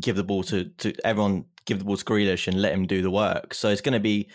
give 0.00 0.16
the 0.16 0.24
ball 0.24 0.42
to, 0.44 0.64
to 0.64 0.94
everyone, 1.06 1.44
give 1.64 1.78
the 1.78 1.84
ball 1.84 1.96
to 1.96 2.04
Grealish 2.04 2.48
and 2.48 2.60
let 2.60 2.72
him 2.72 2.86
do 2.86 3.02
the 3.02 3.10
work. 3.10 3.54
So 3.54 3.68
it's 3.68 3.80
going 3.80 3.92
to 3.92 4.00
be 4.00 4.28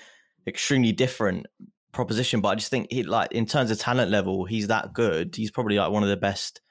extremely 0.47 0.93
different 0.93 1.45
proposition. 1.91 2.41
But 2.41 2.49
I 2.49 2.55
just 2.55 2.71
think 2.71 2.87
he 2.91 3.03
like 3.03 3.31
in 3.31 3.45
terms 3.45 3.71
of 3.71 3.79
talent 3.79 4.11
level, 4.11 4.45
he's 4.45 4.67
that 4.67 4.93
good. 4.93 5.35
He's 5.35 5.51
probably 5.51 5.77
like 5.77 5.91
one 5.91 6.03
of 6.03 6.09
the 6.09 6.17
best 6.17 6.61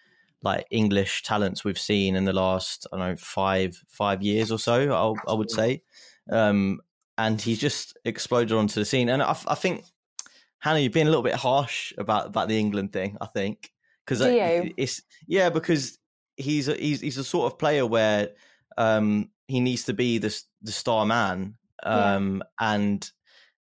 like 0.42 0.66
English 0.70 1.22
talents 1.22 1.64
we've 1.64 1.78
seen 1.78 2.14
in 2.14 2.24
the 2.24 2.32
last 2.32 2.86
I 2.92 2.96
don't 2.96 3.08
know 3.08 3.16
five 3.16 3.76
five 3.88 4.22
years 4.22 4.50
or 4.50 4.58
so. 4.58 4.92
I'll, 4.92 5.16
I 5.28 5.34
would 5.34 5.50
say, 5.50 5.82
um, 6.30 6.80
and 7.18 7.40
he 7.40 7.56
just 7.56 7.96
exploded 8.04 8.52
onto 8.52 8.80
the 8.80 8.84
scene. 8.84 9.08
And 9.08 9.22
I, 9.22 9.36
I 9.46 9.54
think 9.54 9.84
Hannah, 10.60 10.80
you've 10.80 10.92
been 10.92 11.06
a 11.06 11.10
little 11.10 11.22
bit 11.22 11.34
harsh 11.34 11.92
about 11.98 12.26
about 12.26 12.48
the 12.48 12.58
England 12.58 12.92
thing. 12.92 13.16
I 13.20 13.26
think 13.26 13.70
because 14.04 14.20
it's 14.76 15.02
yeah 15.26 15.50
because 15.50 15.98
he's 16.36 16.68
a, 16.68 16.74
he's 16.74 17.00
he's 17.00 17.18
a 17.18 17.24
sort 17.24 17.52
of 17.52 17.58
player 17.58 17.86
where 17.86 18.30
um, 18.78 19.30
he 19.48 19.60
needs 19.60 19.84
to 19.84 19.92
be 19.94 20.18
the 20.18 20.36
the 20.62 20.72
star 20.72 21.06
man 21.06 21.56
Yeah. 21.84 22.16
um, 22.16 22.42
and 22.60 23.10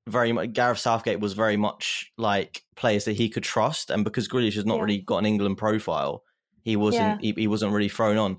very 0.08 0.32
much 0.32 0.52
Gareth 0.52 0.78
Southgate 0.78 1.20
was 1.20 1.34
very 1.34 1.56
much 1.56 2.10
like 2.16 2.62
players 2.76 3.04
that 3.04 3.12
he 3.12 3.28
could 3.28 3.42
trust, 3.42 3.90
and 3.90 4.04
because 4.04 4.28
Grealish 4.28 4.54
has 4.54 4.64
not 4.64 4.76
Yeah. 4.76 4.82
really 4.82 4.98
got 4.98 5.18
an 5.18 5.26
England 5.26 5.58
profile, 5.58 6.24
he 6.62 6.76
wasn't 6.76 7.20
he, 7.20 7.32
he 7.36 7.46
wasn't 7.48 7.72
really 7.72 7.88
thrown 7.90 8.16
on. 8.16 8.38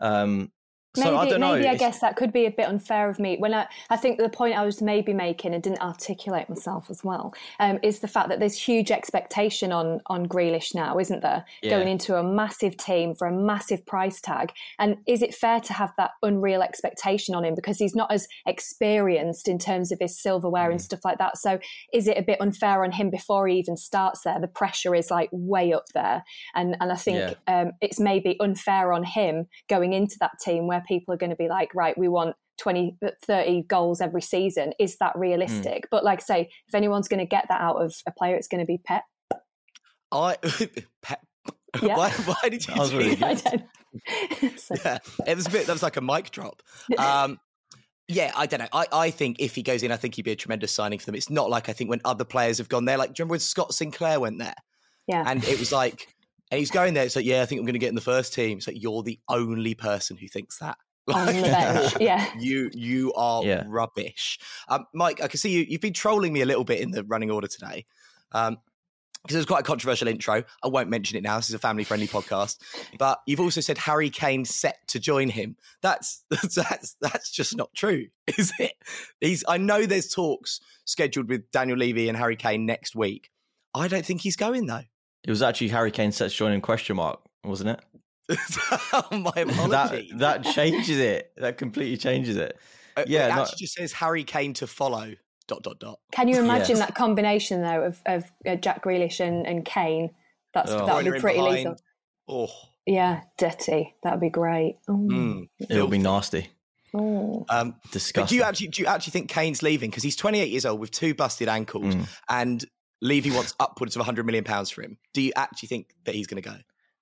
Um, 0.00 0.52
so 0.96 1.04
maybe, 1.04 1.16
I 1.16 1.28
don't 1.28 1.40
know. 1.40 1.54
maybe 1.54 1.68
I 1.68 1.76
guess 1.76 2.00
that 2.00 2.16
could 2.16 2.32
be 2.32 2.46
a 2.46 2.50
bit 2.50 2.66
unfair 2.66 3.08
of 3.10 3.18
me. 3.18 3.36
When 3.38 3.54
I, 3.54 3.66
I 3.90 3.96
think 3.96 4.18
the 4.18 4.28
point 4.28 4.56
I 4.56 4.64
was 4.64 4.80
maybe 4.82 5.12
making 5.12 5.54
and 5.54 5.62
didn't 5.62 5.80
articulate 5.82 6.48
myself 6.48 6.90
as 6.90 7.04
well 7.04 7.34
um, 7.60 7.78
is 7.82 8.00
the 8.00 8.08
fact 8.08 8.30
that 8.30 8.40
there's 8.40 8.56
huge 8.58 8.90
expectation 8.90 9.70
on 9.70 10.00
on 10.06 10.26
Grealish 10.26 10.74
now, 10.74 10.98
isn't 10.98 11.22
there? 11.22 11.44
Yeah. 11.62 11.70
Going 11.70 11.88
into 11.88 12.16
a 12.16 12.22
massive 12.22 12.76
team 12.76 13.14
for 13.14 13.28
a 13.28 13.32
massive 13.32 13.84
price 13.86 14.20
tag, 14.20 14.52
and 14.78 14.96
is 15.06 15.22
it 15.22 15.34
fair 15.34 15.60
to 15.60 15.72
have 15.72 15.92
that 15.98 16.12
unreal 16.22 16.62
expectation 16.62 17.34
on 17.34 17.44
him 17.44 17.54
because 17.54 17.78
he's 17.78 17.94
not 17.94 18.10
as 18.10 18.26
experienced 18.46 19.48
in 19.48 19.58
terms 19.58 19.92
of 19.92 19.98
his 20.00 20.20
silverware 20.20 20.68
Mm. 20.68 20.72
and 20.72 20.82
stuff 20.82 21.04
like 21.04 21.18
that? 21.18 21.38
So 21.38 21.58
is 21.92 22.08
it 22.08 22.16
a 22.18 22.22
bit 22.22 22.40
unfair 22.40 22.84
on 22.84 22.92
him 22.92 23.10
before 23.10 23.46
he 23.48 23.56
even 23.58 23.76
starts 23.76 24.22
there? 24.22 24.40
The 24.40 24.48
pressure 24.48 24.94
is 24.94 25.10
like 25.10 25.28
way 25.32 25.72
up 25.72 25.84
there, 25.94 26.22
and 26.54 26.76
and 26.80 26.92
I 26.92 26.96
think 26.96 27.36
Yeah. 27.46 27.60
um, 27.60 27.72
it's 27.80 28.00
maybe 28.00 28.36
unfair 28.40 28.92
on 28.92 29.04
him 29.04 29.46
going 29.68 29.92
into 29.92 30.16
that 30.20 30.32
team 30.40 30.66
where 30.66 30.77
people 30.86 31.14
are 31.14 31.16
going 31.16 31.30
to 31.30 31.36
be 31.36 31.48
like, 31.48 31.74
right, 31.74 31.96
we 31.96 32.08
want 32.08 32.36
20, 32.58 32.96
30 33.26 33.62
goals 33.62 34.00
every 34.00 34.22
season. 34.22 34.72
Is 34.78 34.96
that 34.98 35.16
realistic? 35.16 35.84
Hmm. 35.84 35.88
But 35.90 36.04
like 36.04 36.20
I 36.20 36.22
say, 36.22 36.50
if 36.66 36.74
anyone's 36.74 37.08
going 37.08 37.20
to 37.20 37.26
get 37.26 37.46
that 37.48 37.60
out 37.60 37.76
of 37.76 37.94
a 38.06 38.12
player, 38.12 38.36
it's 38.36 38.48
going 38.48 38.60
to 38.60 38.66
be 38.66 38.78
Pep. 38.78 39.04
I 40.12 40.36
Pep. 41.02 41.20
Yeah. 41.82 41.96
Why, 41.96 42.10
why 42.10 42.48
did 42.48 42.66
you 42.66 42.74
That 42.74 42.80
was 42.80 42.94
really 42.94 43.14
that? 43.16 43.46
I 43.46 43.50
don't. 44.42 44.58
so, 44.58 44.74
yeah, 44.84 44.98
it 45.26 45.36
was 45.36 45.46
a 45.46 45.50
bit. 45.50 45.66
That 45.66 45.72
was 45.72 45.82
like 45.82 45.96
a 45.96 46.00
mic 46.00 46.30
drop. 46.30 46.62
Um, 46.96 47.38
yeah, 48.08 48.32
I 48.34 48.46
don't 48.46 48.60
know. 48.60 48.68
I, 48.72 48.86
I 48.90 49.10
think 49.10 49.36
if 49.38 49.54
he 49.54 49.62
goes 49.62 49.82
in, 49.82 49.92
I 49.92 49.96
think 49.96 50.14
he'd 50.14 50.22
be 50.22 50.32
a 50.32 50.36
tremendous 50.36 50.72
signing 50.72 50.98
for 50.98 51.06
them. 51.06 51.14
It's 51.14 51.28
not 51.28 51.50
like 51.50 51.68
I 51.68 51.74
think 51.74 51.90
when 51.90 52.00
other 52.06 52.24
players 52.24 52.56
have 52.58 52.68
gone 52.68 52.86
there. 52.86 52.96
Like, 52.96 53.10
do 53.10 53.20
you 53.20 53.24
remember 53.24 53.32
when 53.34 53.40
Scott 53.40 53.74
Sinclair 53.74 54.18
went 54.18 54.38
there? 54.38 54.54
yeah. 55.08 55.24
And 55.26 55.42
it 55.44 55.58
was 55.58 55.72
like, 55.72 56.14
and 56.50 56.58
he's 56.58 56.70
going 56.70 56.94
there. 56.94 57.04
It's 57.04 57.16
like, 57.16 57.24
yeah, 57.24 57.42
I 57.42 57.46
think 57.46 57.58
I'm 57.60 57.64
going 57.66 57.74
to 57.74 57.78
get 57.78 57.88
in 57.90 57.94
the 57.94 58.00
first 58.00 58.32
team. 58.34 58.58
It's 58.58 58.66
like 58.66 58.80
you're 58.82 59.02
the 59.02 59.18
only 59.28 59.74
person 59.74 60.16
who 60.16 60.28
thinks 60.28 60.58
that. 60.58 60.76
on 61.12 61.26
the 61.26 61.32
bench. 61.42 61.94
Yeah. 62.00 62.30
You 62.38 62.70
you 62.74 63.12
are 63.14 63.42
Yeah. 63.44 63.64
rubbish, 63.66 64.38
um, 64.68 64.84
Mike. 64.94 65.22
I 65.22 65.28
can 65.28 65.38
see 65.38 65.50
you. 65.50 65.64
You've 65.68 65.80
been 65.80 65.92
trolling 65.94 66.32
me 66.32 66.42
a 66.42 66.46
little 66.46 66.64
bit 66.64 66.80
in 66.80 66.90
the 66.90 67.02
running 67.04 67.30
order 67.30 67.46
today, 67.48 67.86
um, 68.32 68.58
because 69.22 69.34
it 69.34 69.38
was 69.38 69.46
quite 69.46 69.60
a 69.60 69.64
controversial 69.64 70.06
intro. 70.06 70.44
I 70.62 70.68
won't 70.68 70.88
mention 70.90 71.16
it 71.18 71.22
now. 71.22 71.36
This 71.36 71.48
is 71.48 71.54
a 71.54 71.58
family 71.58 71.82
friendly 71.84 72.06
podcast. 72.06 72.58
But 72.98 73.20
you've 73.26 73.40
also 73.40 73.60
said 73.60 73.76
Harry 73.78 74.10
Kane 74.10 74.44
set 74.44 74.76
to 74.88 75.00
join 75.00 75.28
him. 75.30 75.56
That's 75.82 76.24
that's 76.54 76.96
that's 77.00 77.30
just 77.30 77.56
not 77.56 77.72
true, 77.74 78.06
is 78.38 78.52
it? 78.58 78.74
He's. 79.20 79.44
I 79.48 79.56
know 79.56 79.86
there's 79.86 80.08
talks 80.10 80.60
scheduled 80.84 81.28
with 81.30 81.50
Daniel 81.52 81.78
Levy 81.78 82.08
and 82.08 82.16
Harry 82.18 82.36
Kane 82.36 82.66
next 82.66 82.94
week. 82.94 83.30
I 83.74 83.88
don't 83.88 84.04
think 84.04 84.20
he's 84.20 84.36
going 84.36 84.66
though. 84.66 84.84
It 85.24 85.30
was 85.30 85.42
actually 85.42 85.68
Harry 85.68 85.90
Kane 85.90 86.12
sets 86.12 86.34
joining 86.34 86.60
question 86.60 86.96
mark, 86.96 87.20
wasn't 87.44 87.70
it? 87.70 87.80
My 89.10 89.30
that 89.44 89.48
apologies. 89.50 90.12
that 90.16 90.44
changes 90.44 90.98
it. 90.98 91.32
That 91.36 91.56
completely 91.58 91.96
changes 91.96 92.36
it. 92.36 92.58
Uh, 92.96 93.04
yeah, 93.06 93.26
it 93.26 93.34
no- 93.34 93.42
actually 93.42 93.56
just 93.58 93.74
says 93.74 93.92
Harry 93.92 94.24
Kane 94.24 94.52
to 94.54 94.66
follow. 94.66 95.14
Dot 95.46 95.62
dot 95.62 95.78
dot. 95.78 95.98
Can 96.12 96.28
you 96.28 96.38
imagine 96.38 96.76
Yes. 96.76 96.80
that 96.86 96.94
combination 96.94 97.62
though 97.62 97.84
of, 97.84 97.98
of 98.04 98.30
uh, 98.46 98.56
Jack 98.56 98.84
Grealish 98.84 99.18
and, 99.20 99.46
and 99.46 99.64
Kane? 99.64 100.10
That's 100.52 100.70
Oh. 100.70 100.84
that 100.84 100.94
would 101.02 101.10
be 101.10 101.18
pretty 101.20 101.40
lethal. 101.40 101.76
Oh, 102.28 102.48
Yeah, 102.84 103.22
dirty. 103.38 103.94
That 104.02 104.12
would 104.12 104.20
be 104.20 104.28
great. 104.28 104.76
Mm, 104.90 105.48
It'll 105.70 105.86
be 105.88 105.96
nasty, 105.96 106.48
Oh. 106.92 107.46
Um, 107.48 107.76
but 107.82 107.92
disgusting. 107.92 108.26
do 108.28 108.34
you 108.36 108.42
actually 108.42 108.68
do 108.68 108.82
you 108.82 108.88
actually 108.88 109.12
think 109.12 109.30
Kane's 109.30 109.62
leaving 109.62 109.88
because 109.88 110.02
he's 110.02 110.16
28 110.16 110.50
years 110.50 110.66
old 110.66 110.80
with 110.80 110.90
two 110.90 111.14
busted 111.14 111.48
ankles 111.48 111.94
Mm. 111.94 112.06
and 112.28 112.64
Levy 113.00 113.30
wants 113.30 113.54
upwards 113.60 113.96
of 113.96 114.00
100 114.00 114.26
million 114.26 114.44
pounds 114.44 114.70
for 114.70 114.82
him? 114.82 114.98
Do 115.14 115.22
you 115.22 115.32
actually 115.36 115.68
think 115.68 115.94
that 116.04 116.14
he's 116.14 116.26
going 116.26 116.42
to 116.42 116.48
go? 116.48 116.56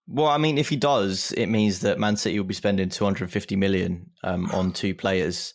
Well, 0.08 0.28
I 0.28 0.38
mean, 0.38 0.58
if 0.58 0.68
he 0.68 0.76
does, 0.76 1.32
it 1.32 1.46
means 1.46 1.80
that 1.80 1.98
Man 1.98 2.16
City 2.16 2.38
will 2.38 2.46
be 2.46 2.54
spending 2.54 2.88
250 2.88 3.56
million 3.56 4.10
um, 4.22 4.50
on 4.52 4.72
two 4.72 4.94
players 4.94 5.54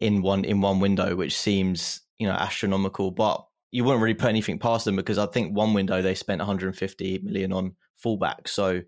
in 0.00 0.22
one 0.22 0.44
in 0.44 0.60
one 0.60 0.80
window, 0.80 1.14
which 1.14 1.36
seems 1.36 2.00
you 2.18 2.26
know 2.26 2.34
astronomical. 2.34 3.10
But 3.10 3.44
you 3.70 3.84
wouldn't 3.84 4.02
really 4.02 4.14
put 4.14 4.28
anything 4.28 4.58
past 4.58 4.84
them 4.84 4.96
because 4.96 5.18
I 5.18 5.26
think 5.26 5.54
one 5.54 5.74
window 5.74 6.02
they 6.02 6.14
spent 6.14 6.40
150 6.40 7.20
million 7.22 7.52
on 7.52 7.76
fullback. 7.96 8.48
So 8.48 8.82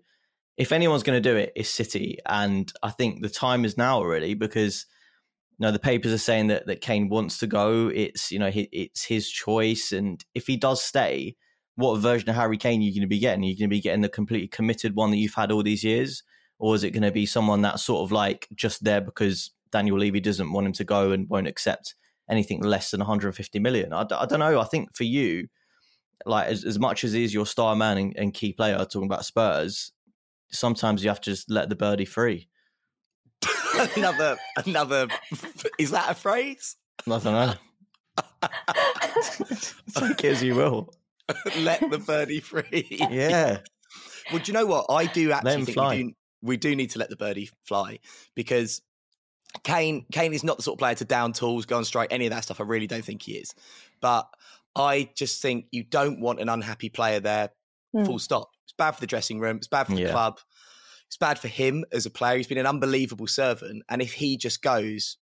if 0.57 0.71
anyone's 0.71 1.03
going 1.03 1.21
to 1.21 1.29
do 1.29 1.37
it, 1.37 1.53
it's 1.55 1.69
City, 1.69 2.17
and 2.25 2.71
I 2.81 2.89
think 2.89 3.21
the 3.21 3.29
time 3.29 3.63
is 3.63 3.77
now 3.77 3.97
already 3.97 4.33
because 4.33 4.85
you 5.57 5.65
know 5.65 5.71
the 5.71 5.79
papers 5.79 6.11
are 6.11 6.17
saying 6.17 6.47
that 6.47 6.65
that 6.67 6.81
Kane 6.81 7.09
wants 7.09 7.37
to 7.39 7.47
go. 7.47 7.89
It's 7.93 8.31
you 8.31 8.39
know 8.39 8.49
he, 8.49 8.69
it's 8.71 9.03
his 9.03 9.29
choice, 9.29 9.91
and 9.91 10.23
if 10.33 10.47
he 10.47 10.57
does 10.57 10.81
stay, 10.81 11.35
what 11.75 11.97
version 11.99 12.29
of 12.29 12.35
Harry 12.35 12.57
Kane 12.57 12.81
are 12.81 12.83
you 12.83 12.91
going 12.91 13.01
to 13.01 13.07
be 13.07 13.19
getting? 13.19 13.43
Are 13.43 13.47
you 13.47 13.57
going 13.57 13.69
to 13.69 13.75
be 13.75 13.81
getting 13.81 14.01
the 14.01 14.09
completely 14.09 14.47
committed 14.47 14.95
one 14.95 15.11
that 15.11 15.17
you've 15.17 15.33
had 15.33 15.51
all 15.51 15.63
these 15.63 15.83
years, 15.83 16.23
or 16.59 16.75
is 16.75 16.83
it 16.83 16.91
going 16.91 17.03
to 17.03 17.11
be 17.11 17.25
someone 17.25 17.61
that's 17.61 17.83
sort 17.83 18.03
of 18.03 18.11
like 18.11 18.47
just 18.55 18.83
there 18.83 19.01
because 19.01 19.51
Daniel 19.71 19.97
Levy 19.97 20.19
doesn't 20.19 20.51
want 20.51 20.67
him 20.67 20.73
to 20.73 20.83
go 20.83 21.11
and 21.11 21.29
won't 21.29 21.47
accept 21.47 21.95
anything 22.29 22.61
less 22.61 22.91
than 22.91 22.99
150 22.99 23.59
million? 23.59 23.93
I, 23.93 24.01
I 24.11 24.25
don't 24.25 24.39
know. 24.39 24.59
I 24.59 24.65
think 24.65 24.95
for 24.95 25.03
you, 25.03 25.47
like 26.25 26.47
as, 26.47 26.63
as 26.63 26.79
much 26.79 27.03
as 27.03 27.13
he's 27.13 27.33
your 27.33 27.45
star 27.45 27.75
man 27.75 27.97
and, 27.97 28.13
and 28.17 28.33
key 28.33 28.53
player, 28.53 28.77
talking 28.77 29.05
about 29.05 29.25
Spurs, 29.25 29.91
sometimes 30.51 31.03
you 31.03 31.09
have 31.09 31.21
to 31.21 31.31
just 31.31 31.49
let 31.49 31.69
the 31.69 31.75
birdie 31.75 32.05
free. 32.05 32.49
another, 33.95 34.37
another. 34.65 35.07
Is 35.79 35.91
that 35.91 36.09
a 36.11 36.13
phrase? 36.13 36.75
I 37.07 37.09
don't 37.19 37.23
know. 37.25 37.53
Take 39.95 40.23
it 40.23 40.31
as 40.31 40.43
you 40.43 40.55
will. 40.55 40.93
let 41.59 41.79
the 41.89 41.97
birdie 41.99 42.39
free. 42.39 42.87
Yeah. 43.09 43.59
Well, 44.31 44.41
do 44.43 44.51
you 44.51 44.53
know 44.53 44.65
what? 44.65 44.85
I 44.89 45.05
do 45.05 45.31
actually 45.31 45.53
him 45.53 45.65
think 45.65 45.75
fly. 45.75 45.95
we 45.95 46.03
do, 46.03 46.13
we 46.41 46.57
do 46.57 46.75
need 46.75 46.91
to 46.91 46.99
let 46.99 47.09
the 47.09 47.15
birdie 47.15 47.49
fly 47.63 47.99
because 48.35 48.81
Kane 49.63 50.05
Kane 50.11 50.33
is 50.33 50.43
not 50.43 50.57
the 50.57 50.63
sort 50.63 50.75
of 50.75 50.79
player 50.79 50.95
to 50.95 51.05
down 51.05 51.33
tools, 51.33 51.65
go 51.65 51.77
on 51.77 51.85
strike, 51.85 52.11
any 52.11 52.25
of 52.25 52.31
that 52.31 52.43
stuff. 52.43 52.59
I 52.59 52.63
really 52.63 52.87
don't 52.87 53.03
think 53.05 53.21
he 53.21 53.33
is. 53.33 53.53
But 54.01 54.27
I 54.75 55.09
just 55.15 55.41
think 55.41 55.65
you 55.71 55.83
don't 55.83 56.19
want 56.19 56.39
an 56.39 56.49
unhappy 56.49 56.89
player 56.89 57.19
there. 57.19 57.49
Hmm. 57.93 58.05
Full 58.05 58.19
stop. 58.19 58.49
It's 58.65 58.73
bad 58.77 58.91
for 58.91 59.01
the 59.01 59.07
dressing 59.07 59.39
room. 59.39 59.57
It's 59.57 59.67
bad 59.67 59.87
for 59.87 59.93
the 59.95 60.01
Yeah. 60.01 60.11
club. 60.11 60.39
It's 61.13 61.17
bad 61.19 61.37
for 61.37 61.47
him 61.47 61.85
as 61.91 62.07
a 62.07 62.09
player. 62.09 62.37
He's 62.37 62.47
been 62.47 62.57
an 62.57 62.65
unbelievable 62.65 63.27
servant. 63.27 63.83
And 63.87 64.01
if 64.01 64.13
he 64.13 64.35
just 64.35 64.63
goes, 64.63 65.17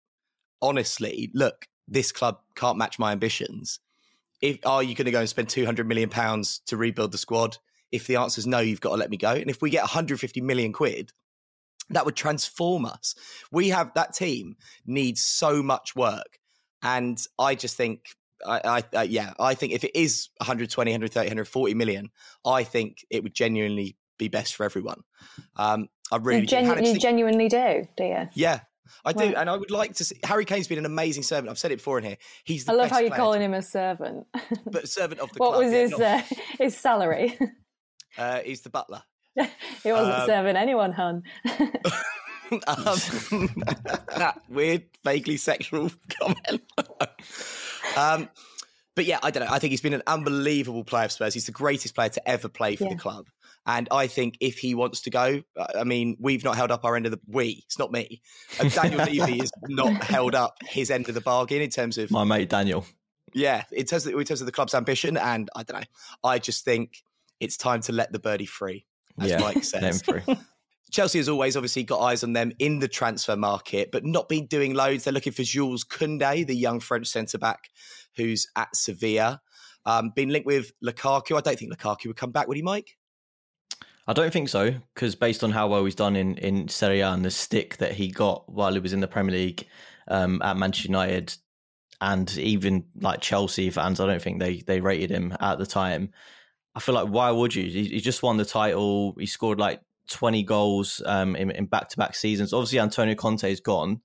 honestly, 0.61 1.29
look, 1.33 1.67
this 1.85 2.13
club 2.13 2.37
can't 2.55 2.77
match 2.77 2.97
my 2.97 3.11
ambitions. 3.11 3.81
If 4.41 4.65
are 4.65 4.81
you 4.81 4.95
going 4.95 5.07
to 5.07 5.11
go 5.11 5.19
and 5.19 5.27
spend 5.27 5.49
two 5.49 5.65
hundred 5.65 5.89
million 5.89 6.07
pounds 6.07 6.61
to 6.67 6.77
rebuild 6.77 7.11
the 7.11 7.17
squad? 7.17 7.57
If 7.91 8.07
the 8.07 8.15
answer 8.15 8.39
is 8.39 8.47
no, 8.47 8.59
you've 8.59 8.79
got 8.79 8.91
to 8.91 8.95
let 8.95 9.09
me 9.09 9.17
go. 9.17 9.31
And 9.31 9.49
if 9.49 9.61
we 9.61 9.69
get 9.69 9.81
150 9.81 10.39
million 10.39 10.71
quid, 10.71 11.11
that 11.89 12.05
would 12.05 12.15
transform 12.15 12.85
us. 12.85 13.13
We 13.51 13.67
have 13.67 13.93
that 13.95 14.13
team 14.13 14.55
needs 14.85 15.21
so 15.21 15.61
much 15.61 15.93
work, 15.93 16.39
and 16.81 17.21
I 17.37 17.55
just 17.55 17.75
think, 17.75 18.15
I, 18.47 18.81
I 18.93 18.97
uh, 18.97 19.01
yeah, 19.01 19.33
I 19.41 19.55
think 19.55 19.73
if 19.73 19.83
it 19.83 19.91
is 19.93 20.29
120, 20.37 20.89
130, 20.89 21.25
140 21.25 21.73
million, 21.73 22.11
I 22.45 22.63
think 22.63 23.05
it 23.09 23.23
would 23.23 23.33
genuinely 23.33 23.97
be 24.21 24.29
best 24.29 24.55
for 24.55 24.63
everyone. 24.63 25.01
Um, 25.57 25.87
I 26.11 26.17
really 26.17 26.41
you, 26.41 26.47
genu- 26.47 26.81
you 26.93 26.99
genuinely 26.99 27.47
do, 27.49 27.87
do 27.97 28.03
you? 28.03 28.29
yeah. 28.33 28.61
I 29.05 29.13
do, 29.13 29.19
Right. 29.25 29.35
and 29.35 29.49
I 29.49 29.55
would 29.55 29.71
like 29.71 29.95
to 29.95 30.03
see. 30.03 30.17
Harry 30.23 30.43
Kane's 30.43 30.67
been 30.67 30.77
an 30.77 30.85
amazing 30.85 31.23
servant. 31.23 31.49
I've 31.49 31.57
said 31.57 31.71
it 31.71 31.77
before 31.77 31.97
in 31.97 32.03
here. 32.03 32.17
He's. 32.43 32.65
The 32.65 32.73
I 32.73 32.75
love 32.75 32.89
how 32.91 32.99
you're 32.99 33.15
calling 33.15 33.41
him 33.41 33.53
a 33.53 33.61
servant. 33.61 34.27
but 34.65 34.89
servant 34.89 35.21
of 35.21 35.31
the 35.31 35.39
club. 35.39 35.53
what 35.53 35.55
club. 35.55 35.63
was 35.63 35.73
yeah, 35.73 35.81
his 35.81 35.91
not- 35.91 36.01
uh, 36.01 36.21
his 36.63 36.77
salary? 36.77 37.39
uh, 38.17 38.39
he's 38.41 38.61
the 38.61 38.69
butler. 38.69 39.01
he 39.35 39.91
wasn't 39.93 40.19
Um, 40.19 40.27
serving 40.27 40.55
anyone, 40.57 40.91
hun. 40.91 41.23
um, 42.51 42.99
that 44.17 44.41
weird, 44.49 44.83
vaguely 45.05 45.37
sexual 45.37 45.89
comment. 46.19 46.61
um, 47.97 48.29
but 48.95 49.05
yeah, 49.05 49.19
I 49.23 49.31
don't 49.31 49.45
know. 49.45 49.51
I 49.53 49.59
think 49.59 49.71
he's 49.71 49.81
been 49.81 49.93
an 49.93 50.03
unbelievable 50.05 50.83
player 50.83 51.07
for 51.07 51.11
Spurs. 51.13 51.33
He's 51.33 51.45
the 51.45 51.51
greatest 51.53 51.95
player 51.95 52.09
to 52.09 52.29
ever 52.29 52.49
play 52.49 52.75
for 52.75 52.83
Yeah. 52.85 52.89
the 52.91 52.99
club. 52.99 53.27
And 53.65 53.87
I 53.91 54.07
think 54.07 54.37
if 54.39 54.57
he 54.57 54.73
wants 54.73 55.01
to 55.01 55.09
go, 55.11 55.43
uh, 55.55 55.65
I 55.79 55.83
mean, 55.83 56.17
we've 56.19 56.43
not 56.43 56.55
held 56.55 56.71
up 56.71 56.83
our 56.83 56.95
end 56.95 57.05
of 57.05 57.11
the 57.11 57.19
we. 57.27 57.63
It's 57.65 57.77
not 57.77 57.91
me. 57.91 58.21
Uh, 58.59 58.69
Daniel 58.69 59.05
Levy 59.05 59.37
has 59.39 59.51
not 59.67 60.03
held 60.03 60.33
up 60.33 60.55
his 60.63 60.89
end 60.89 61.07
of 61.09 61.15
the 61.15 61.21
bargain 61.21 61.61
in 61.61 61.69
terms 61.69 61.97
of 61.97 62.09
My 62.09 62.23
mate 62.23 62.49
Daniel. 62.49 62.85
yeah, 63.33 63.63
in 63.71 63.85
terms 63.85 64.05
of, 64.07 64.13
in 64.13 64.23
terms 64.25 64.41
of 64.41 64.45
the 64.47 64.51
club's 64.51 64.73
ambition. 64.73 65.15
And 65.15 65.49
I 65.55 65.63
don't 65.63 65.79
know. 65.79 65.85
I 66.23 66.39
just 66.39 66.65
think 66.65 67.03
it's 67.39 67.55
time 67.55 67.81
to 67.81 67.91
let 67.91 68.11
the 68.11 68.19
birdie 68.19 68.45
free, 68.47 68.85
as 69.19 69.29
yeah, 69.29 69.39
Mike 69.39 69.63
says. 69.63 70.01
free. 70.01 70.21
Chelsea 70.91 71.19
has 71.19 71.29
always 71.29 71.55
obviously 71.55 71.83
got 71.83 71.99
eyes 72.01 72.21
on 72.21 72.33
them 72.33 72.51
in 72.59 72.79
the 72.79 72.87
transfer 72.87 73.37
market, 73.37 73.91
but 73.93 74.03
not 74.03 74.27
been 74.27 74.45
doing 74.47 74.73
loads. 74.73 75.05
They're 75.05 75.13
looking 75.13 75.31
for 75.31 75.43
Jules 75.43 75.85
Koundé, 75.85 76.45
the 76.45 76.53
young 76.55 76.81
French 76.81 77.07
centre 77.07 77.37
back 77.37 77.69
who's 78.17 78.47
at 78.57 78.75
Sevilla. 78.75 79.39
Um, 79.85 80.11
been 80.13 80.29
linked 80.29 80.45
with 80.45 80.73
Lukaku. 80.83 81.37
I 81.37 81.41
don't 81.41 81.57
think 81.57 81.73
Lukaku 81.73 82.07
would 82.07 82.17
come 82.17 82.31
back, 82.31 82.47
would 82.49 82.57
he, 82.57 82.63
Mike? 82.63 82.97
I 84.07 84.13
don't 84.13 84.33
think 84.33 84.49
so, 84.49 84.73
because 84.93 85.15
based 85.15 85.43
on 85.43 85.51
how 85.51 85.67
well 85.67 85.85
he's 85.85 85.95
done 85.95 86.15
in, 86.15 86.37
in 86.37 86.67
Serie 86.67 87.01
A 87.01 87.11
and 87.11 87.23
the 87.23 87.31
stick 87.31 87.77
that 87.77 87.93
he 87.93 88.09
got 88.09 88.51
while 88.51 88.73
he 88.73 88.79
was 88.79 88.93
in 88.93 88.99
the 88.99 89.07
Premier 89.07 89.33
League 89.35 89.67
um, 90.07 90.41
at 90.41 90.57
Manchester 90.57 90.89
United, 90.89 91.35
and 92.01 92.35
even 92.37 92.85
like 92.99 93.21
Chelsea 93.21 93.69
fans, 93.69 93.99
I 93.99 94.07
don't 94.07 94.21
think 94.21 94.39
they 94.39 94.57
they 94.57 94.81
rated 94.81 95.11
him 95.11 95.37
at 95.39 95.59
the 95.59 95.67
time. 95.67 96.11
I 96.73 96.79
feel 96.79 96.95
like 96.95 97.09
why 97.09 97.29
would 97.29 97.53
you? 97.53 97.63
He, 97.63 97.85
he 97.85 97.99
just 98.01 98.23
won 98.23 98.37
the 98.37 98.45
title. 98.45 99.15
He 99.19 99.27
scored 99.27 99.59
like 99.59 99.81
twenty 100.09 100.41
goals 100.43 101.01
um, 101.05 101.35
in 101.35 101.65
back 101.65 101.89
to 101.89 101.97
back 101.97 102.15
seasons. 102.15 102.53
Obviously, 102.53 102.79
Antonio 102.79 103.15
Conte's 103.15 103.59
gone 103.59 104.01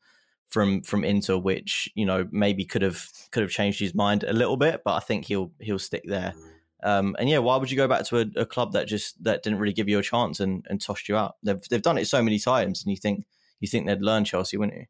from 0.49 0.83
from 0.83 1.05
Inter, 1.05 1.39
which 1.39 1.89
you 1.95 2.05
know 2.05 2.29
maybe 2.31 2.65
could 2.65 2.83
have 2.83 3.09
could 3.31 3.43
have 3.43 3.51
changed 3.51 3.81
his 3.81 3.95
mind 3.95 4.25
a 4.25 4.33
little 4.33 4.57
bit, 4.57 4.83
but 4.85 4.95
I 4.95 5.01
think 5.01 5.25
he'll 5.25 5.53
he'll 5.59 5.79
stick 5.79 6.03
there. 6.07 6.35
Um, 6.83 7.17
and 7.19 7.29
yeah, 7.29 7.39
why 7.39 7.57
would 7.57 7.71
you 7.71 7.77
go 7.77 7.89
back 7.89 8.05
to 8.07 8.19
a, 8.19 8.43
a 8.43 8.47
club 8.47 8.73
that 8.73 8.87
just 8.87 9.23
that 9.25 9.43
didn't 9.43 9.59
really 9.59 9.73
give 9.73 9.89
you 9.89 9.99
a 9.99 10.03
chance 10.03 10.41
and, 10.41 10.65
and 10.69 10.81
tossed 10.81 11.09
you 11.09 11.17
out? 11.17 11.37
They've 11.43 11.61
they've 11.69 11.83
done 11.83 11.99
it 11.99 12.07
so 12.07 12.23
many 12.23 12.39
times, 12.39 12.83
and 12.83 12.91
you 12.91 12.97
think 12.97 13.25
you 13.61 13.69
think 13.69 13.87
they'd 13.87 14.03
learn 14.03 14.25
Chelsea, 14.25 14.57
wouldn't 14.57 14.79
you? 14.79 14.87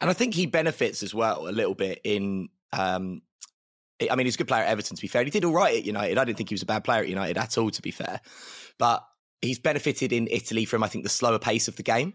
And 0.00 0.10
I 0.10 0.12
think 0.12 0.34
he 0.34 0.46
benefits 0.46 1.02
as 1.02 1.14
well 1.14 1.48
a 1.48 1.50
little 1.50 1.74
bit 1.74 2.00
in. 2.04 2.48
Um, 2.72 3.22
I 4.10 4.16
mean, 4.16 4.26
he's 4.26 4.36
a 4.36 4.38
good 4.38 4.48
player 4.48 4.62
at 4.62 4.70
Everton, 4.70 4.96
to 4.96 5.02
be 5.02 5.08
fair. 5.08 5.24
He 5.24 5.30
did 5.30 5.44
all 5.44 5.52
right 5.52 5.76
at 5.76 5.84
United. 5.84 6.16
I 6.16 6.24
didn't 6.24 6.38
think 6.38 6.48
he 6.48 6.54
was 6.54 6.62
a 6.62 6.66
bad 6.66 6.84
player 6.84 7.02
at 7.02 7.08
United 7.08 7.36
at 7.36 7.58
all, 7.58 7.70
to 7.70 7.82
be 7.82 7.90
fair. 7.90 8.20
But 8.78 9.04
he's 9.42 9.58
benefited 9.58 10.12
in 10.12 10.26
Italy 10.30 10.64
from, 10.64 10.82
I 10.82 10.88
think, 10.88 11.04
the 11.04 11.10
slower 11.10 11.38
pace 11.38 11.68
of 11.68 11.76
the 11.76 11.82
game 11.82 12.14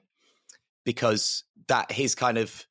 because 0.84 1.44
that 1.68 1.92
his 1.92 2.16
kind 2.16 2.40
of, 2.40 2.66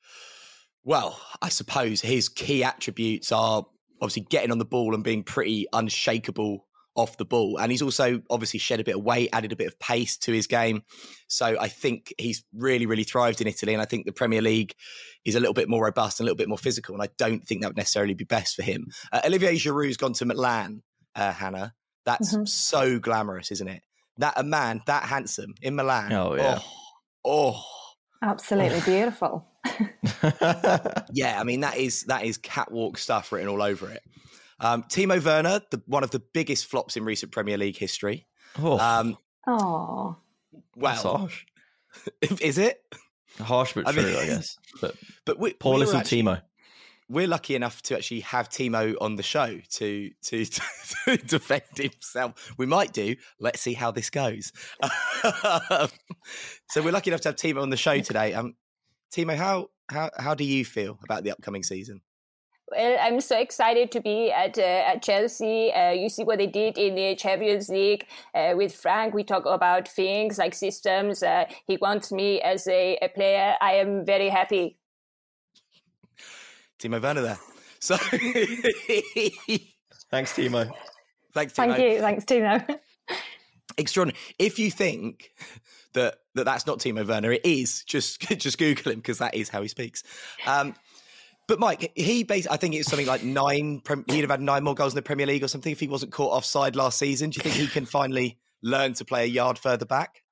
well, 0.83 1.21
I 1.41 1.49
suppose 1.49 2.01
his 2.01 2.29
key 2.29 2.65
attributes 2.65 3.31
are 3.31 3.65
obviously 4.01 4.27
getting 4.29 4.51
on 4.51 4.59
the 4.59 4.65
ball 4.65 4.95
and 4.95 5.03
being 5.05 5.23
pretty 5.23 5.67
unshakable 5.73 6.67
off 6.97 7.17
the 7.17 7.25
ball. 7.25 7.59
And 7.59 7.73
he's 7.73 7.83
also 7.83 8.23
obviously 8.31 8.61
shed 8.61 8.79
a 8.79 8.85
bit 8.85 8.95
of 8.97 9.03
weight, 9.03 9.31
added 9.33 9.51
a 9.53 9.57
bit 9.57 9.67
of 9.67 9.79
pace 9.81 10.17
to 10.19 10.33
his 10.33 10.47
game. 10.47 10.83
So 11.27 11.57
I 11.61 11.67
think 11.69 12.15
he's 12.19 12.45
really, 12.55 12.87
really 12.87 13.03
thrived 13.03 13.41
in 13.41 13.49
Italy. 13.49 13.73
And 13.73 13.83
I 13.83 13.85
think 13.85 14.07
the 14.07 14.13
Premier 14.13 14.41
League 14.41 14.75
is 15.25 15.35
a 15.35 15.41
little 15.41 15.55
bit 15.55 15.69
more 15.69 15.85
robust 15.85 16.21
and 16.21 16.25
a 16.25 16.27
little 16.27 16.37
bit 16.37 16.49
more 16.49 16.59
physical. 16.59 16.95
And 16.95 17.03
I 17.03 17.09
don't 17.19 17.41
think 17.45 17.63
that 17.63 17.69
would 17.69 17.77
necessarily 17.77 18.15
be 18.15 18.25
best 18.25 18.55
for 18.55 18.63
him. 18.63 18.87
Uh, 19.13 19.23
Olivier 19.27 19.57
Giroud's 19.57 19.97
gone 19.97 20.13
to 20.15 20.25
Milan, 20.25 20.83
uh, 21.17 21.33
Hannah. 21.33 21.75
That's 22.05 22.35
Mhm. 22.35 22.49
so 22.49 22.99
glamorous, 23.01 23.51
isn't 23.51 23.67
it? 23.69 23.83
That 24.19 24.35
a 24.37 24.45
man 24.45 24.83
that 24.87 25.05
handsome 25.05 25.55
in 25.63 25.75
Milan. 25.75 26.13
Oh, 26.13 26.35
yeah. 26.37 26.61
Oh, 27.25 27.55
oh. 27.57 27.65
Absolutely 28.25 28.81
beautiful. 28.87 29.47
yeah, 31.13 31.39
I 31.39 31.45
mean 31.45 31.61
that 31.61 31.77
is 31.77 32.05
that 32.05 32.25
is 32.25 32.39
catwalk 32.39 32.97
stuff 32.99 33.31
written 33.33 33.49
all 33.49 33.63
over 33.63 33.91
it. 33.91 34.03
Um, 34.61 34.83
Timo 34.85 35.23
Werner, 35.23 35.61
the, 35.71 35.83
one 35.87 36.05
of 36.05 36.11
the 36.11 36.21
biggest 36.33 36.67
flops 36.67 36.97
in 36.97 37.05
recent 37.05 37.33
Premier 37.33 37.59
League 37.59 37.77
history. 37.77 38.27
oh, 38.59 38.79
Um, 38.79 39.17
Oh, 39.47 40.17
that's 40.77 41.05
well, 41.05 41.19
harsh, 41.19 41.45
is 42.41 42.57
it? 42.57 42.81
harsh 43.41 43.75
but 43.75 43.87
I 43.87 43.93
true, 43.93 44.03
mean- 44.05 44.17
I 44.17 44.25
guess. 44.27 44.57
But 44.81 44.95
But 45.27 45.39
we, 45.39 45.53
poor 45.53 45.75
we 45.75 45.81
little 45.81 45.97
actually- 45.97 46.23
Timo. 46.23 46.41
We're 47.09 47.27
lucky 47.27 47.55
enough 47.55 47.83
to 47.83 47.97
actually 47.97 48.21
have 48.21 48.49
Timo 48.49 48.95
on 49.01 49.17
the 49.17 49.23
show 49.23 49.59
to 49.59 50.11
to, 50.23 50.45
to 51.07 51.17
defend 51.19 51.63
himself. 51.77 52.55
We 52.57 52.67
might 52.67 52.93
do. 52.93 53.17
Let's 53.39 53.61
see 53.61 53.75
how 53.75 53.91
this 53.91 54.11
goes. 54.11 54.53
so 56.71 56.83
we're 56.83 56.93
lucky 56.93 57.11
enough 57.11 57.21
to 57.23 57.29
have 57.29 57.37
Timo 57.37 57.63
on 57.63 57.71
the 57.71 57.77
show 57.77 58.01
today. 58.01 58.33
Um, 58.35 58.55
Timo, 59.13 59.37
how 59.37 59.69
how 59.91 60.11
how 60.19 60.35
do 60.35 60.45
you 60.45 60.65
feel 60.65 60.99
about 61.05 61.25
the 61.25 61.31
upcoming 61.31 61.63
season? 61.63 62.01
Well, 62.71 62.97
I'm 63.01 63.21
so 63.21 63.39
excited 63.39 63.93
to 63.93 64.01
be 64.01 64.33
at 64.33 64.57
uh, 64.57 64.63
at 64.63 65.03
Chelsea. 65.03 65.71
Uh, 65.73 65.91
you 65.91 66.09
see 66.09 66.25
what 66.25 66.39
they 66.39 66.47
did 66.47 66.79
in 66.79 66.95
the 66.95 67.15
Champions 67.15 67.69
League 67.69 68.07
uh, 68.35 68.55
with 68.57 68.75
Frank. 68.75 69.13
We 69.13 69.23
talk 69.23 69.45
about 69.45 69.87
things 69.87 70.39
like 70.39 70.55
systems. 70.55 71.23
Uh, 71.23 71.45
he 71.67 71.77
wants 71.77 72.11
me 72.11 72.41
as 72.41 72.67
a, 72.67 72.97
a 73.03 73.09
player. 73.09 73.55
I 73.61 73.75
am 73.75 74.05
very 74.05 74.31
happy. 74.31 74.79
Timo 76.81 77.03
Werner 77.03 77.23
there. 77.23 77.39
So 77.81 77.97
Thanks, 80.11 80.33
Timo. 80.33 80.71
thanks, 81.35 81.53
Timo. 81.53 81.57
thank 81.57 81.79
you. 81.79 82.01
Thanks, 82.01 82.25
Timo. 82.25 82.79
extraordinary. 83.77 84.19
If 84.39 84.59
you 84.59 84.71
think 84.71 85.33
that, 85.93 86.17
that 86.35 86.45
that's 86.45 86.67
not 86.67 86.79
Timo 86.79 87.07
Werner, 87.07 87.33
it 87.33 87.45
is. 87.45 87.85
Just 87.85 88.21
just 88.39 88.57
Google 88.59 88.93
him 88.93 89.01
because 89.01 89.19
that 89.19 89.35
is 89.35 89.49
how 89.51 89.61
he 89.61 89.69
speaks. 89.69 90.03
Um, 90.47 90.75
but 91.47 91.59
Mike, 91.61 91.93
he 91.95 92.25
basically, 92.25 92.55
I 92.55 92.57
think 92.57 92.75
it's 92.75 92.89
something 92.89 93.07
like 93.07 93.23
nine. 93.23 93.83
He'd 94.09 94.21
have 94.23 94.31
had 94.31 94.41
nine 94.41 94.65
more 94.65 94.75
goals 94.75 94.95
in 94.95 94.97
the 94.97 95.03
Premier 95.03 95.27
League 95.27 95.45
or 95.45 95.49
something 95.49 95.71
if 95.73 95.81
he 95.81 95.89
wasn't 95.89 96.11
caught 96.13 96.33
offside 96.33 96.77
last 96.77 96.99
season. 96.99 97.29
Do 97.31 97.37
you 97.39 97.43
think 97.43 97.55
he 97.57 97.67
can 97.67 97.85
finally 97.85 98.39
learn 98.63 98.95
to 98.95 99.05
play 99.05 99.25
a 99.25 99.27
yard 99.27 99.59
further 99.59 99.85
back? 99.85 100.23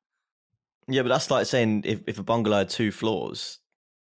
Yeah, 0.89 1.03
but 1.03 1.09
that's 1.11 1.31
like 1.31 1.45
saying 1.47 1.83
if, 1.85 2.01
if 2.07 2.19
a 2.19 2.23
bungalow 2.23 2.59
had 2.59 2.71
two 2.71 2.93
floors, 2.93 3.59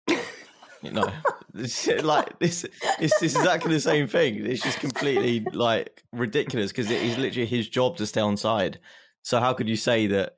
You 0.83 0.92
know, 0.92 1.03
It's 1.07 1.38
like 2.02 2.38
this, 2.38 2.64
it's, 3.00 3.22
it's 3.22 3.37
exactly 3.37 3.72
the 3.72 3.80
same 3.80 4.06
thing. 4.06 4.46
It's 4.46 4.62
just 4.62 4.80
completely 4.80 5.40
like 5.52 6.02
ridiculous 6.12 6.70
because 6.72 6.90
it 6.90 7.02
is 7.02 7.16
literally 7.18 7.46
his 7.46 7.68
job 7.68 7.96
to 7.96 8.06
stay 8.06 8.20
on 8.20 8.37
side. 8.37 8.78
So 9.22 9.40
how 9.40 9.54
could 9.54 9.68
you 9.68 9.76
say 9.76 10.06
that? 10.08 10.37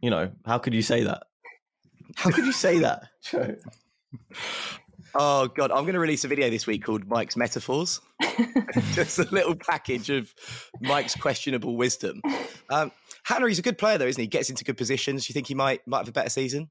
You 0.00 0.10
know, 0.10 0.30
how 0.46 0.58
could 0.58 0.74
you 0.74 0.82
say 0.82 1.04
that? 1.04 1.24
How 2.16 2.30
could 2.30 2.46
you 2.46 2.52
say 2.52 2.78
that? 2.80 3.08
Oh 5.14 5.48
god, 5.48 5.72
I'm 5.72 5.82
going 5.82 5.94
to 5.94 6.00
release 6.00 6.24
a 6.24 6.28
video 6.28 6.50
this 6.50 6.66
week 6.66 6.84
called 6.84 7.08
Mike's 7.08 7.36
Metaphors. 7.36 8.00
Just 8.92 9.18
a 9.18 9.26
little 9.32 9.56
package 9.56 10.08
of 10.08 10.32
Mike's 10.80 11.16
questionable 11.16 11.76
wisdom. 11.76 12.22
Um, 12.68 12.92
Hannah, 13.24 13.48
he's 13.48 13.58
a 13.58 13.62
good 13.62 13.76
player 13.76 13.98
though, 13.98 14.06
isn't 14.06 14.20
he? 14.20 14.28
Gets 14.28 14.50
into 14.50 14.64
good 14.64 14.76
positions. 14.76 15.26
Do 15.26 15.30
you 15.30 15.34
think 15.34 15.48
he 15.48 15.54
might 15.54 15.80
might 15.86 15.98
have 15.98 16.08
a 16.08 16.12
better 16.12 16.30
season? 16.30 16.70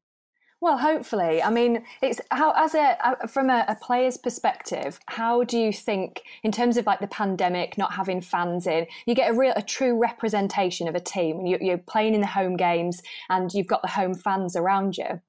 Well, 0.62 0.78
hopefully. 0.78 1.42
I 1.42 1.50
mean, 1.50 1.86
it's 2.02 2.20
how 2.32 2.52
as 2.52 2.76
a 2.76 2.98
uh, 3.06 3.28
from 3.28 3.50
a, 3.50 3.64
a, 3.70 3.76
player's 3.76 4.18
perspective, 4.18 5.00
how 5.06 5.44
do 5.46 5.58
you 5.58 5.72
think 5.72 6.24
in 6.44 6.52
terms 6.52 6.76
of 6.76 6.86
like 6.86 7.00
the 7.00 7.08
pandemic, 7.08 7.78
not 7.78 7.94
having 7.94 8.20
fans 8.20 8.68
in, 8.68 8.86
you 9.06 9.16
get 9.16 9.32
a 9.32 9.34
real 9.34 9.54
a 9.56 9.62
true 9.62 9.98
representation 9.98 10.90
of 10.90 10.96
a 10.96 11.00
team 11.00 11.38
when 11.38 11.46
you, 11.46 11.58
you're 11.62 11.78
playing 11.78 12.14
in 12.14 12.20
the 12.20 12.28
home 12.28 12.58
games 12.58 13.02
and 13.30 13.54
you've 13.54 13.68
got 13.68 13.82
the 13.82 13.88
home 13.88 14.14
fans 14.14 14.58
around 14.58 14.98
you. 14.98 15.22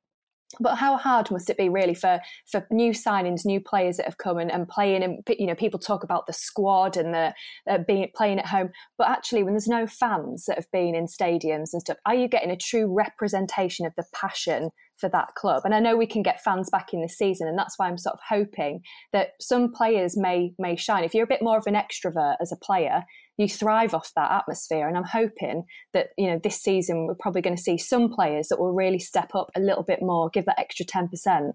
But 0.58 0.76
how 0.76 0.96
hard 0.96 1.30
must 1.30 1.48
it 1.48 1.56
be 1.56 1.68
really 1.68 1.94
for 1.94 2.20
for 2.50 2.66
new 2.70 2.92
signings, 2.92 3.44
new 3.44 3.60
players 3.60 3.98
that 3.98 4.06
have 4.06 4.18
come 4.18 4.38
and, 4.38 4.50
and 4.50 4.68
playing? 4.68 5.02
And 5.02 5.18
you 5.38 5.46
know, 5.46 5.54
people 5.54 5.78
talk 5.78 6.02
about 6.02 6.26
the 6.26 6.32
squad 6.32 6.96
and 6.96 7.14
the 7.14 7.32
uh, 7.68 7.78
being 7.86 8.08
playing 8.16 8.40
at 8.40 8.46
home, 8.46 8.70
but 8.98 9.08
actually, 9.08 9.44
when 9.44 9.52
there's 9.52 9.68
no 9.68 9.86
fans 9.86 10.46
that 10.46 10.56
have 10.56 10.70
been 10.72 10.94
in 10.94 11.06
stadiums 11.06 11.72
and 11.72 11.80
stuff, 11.80 11.98
are 12.04 12.14
you 12.14 12.26
getting 12.26 12.50
a 12.50 12.56
true 12.56 12.92
representation 12.92 13.86
of 13.86 13.92
the 13.96 14.04
passion 14.12 14.70
for 15.00 15.08
that 15.08 15.34
club. 15.34 15.62
And 15.64 15.74
I 15.74 15.80
know 15.80 15.96
we 15.96 16.06
can 16.06 16.22
get 16.22 16.44
fans 16.44 16.68
back 16.70 16.92
in 16.92 17.00
the 17.00 17.08
season, 17.08 17.48
and 17.48 17.58
that's 17.58 17.78
why 17.78 17.88
I'm 17.88 17.98
sort 17.98 18.14
of 18.14 18.20
hoping 18.28 18.82
that 19.12 19.30
some 19.40 19.72
players 19.72 20.16
may 20.16 20.52
may 20.58 20.76
shine. 20.76 21.02
If 21.02 21.14
you're 21.14 21.24
a 21.24 21.28
bit 21.28 21.42
more 21.42 21.56
of 21.56 21.66
an 21.66 21.74
extrovert 21.74 22.36
as 22.40 22.52
a 22.52 22.56
player, 22.56 23.02
you 23.40 23.48
thrive 23.48 23.94
off 23.94 24.12
that 24.16 24.30
atmosphere. 24.30 24.86
And 24.86 24.96
I'm 24.96 25.04
hoping 25.04 25.64
that 25.92 26.08
you 26.18 26.26
know 26.28 26.40
this 26.42 26.60
season 26.60 27.06
we're 27.06 27.14
probably 27.14 27.40
going 27.40 27.56
to 27.56 27.62
see 27.62 27.78
some 27.78 28.12
players 28.12 28.48
that 28.48 28.60
will 28.60 28.72
really 28.72 28.98
step 28.98 29.34
up 29.34 29.50
a 29.56 29.60
little 29.60 29.82
bit 29.82 30.00
more, 30.02 30.28
give 30.30 30.46
that 30.46 30.58
extra 30.58 30.84
ten 30.84 31.08
percent. 31.08 31.54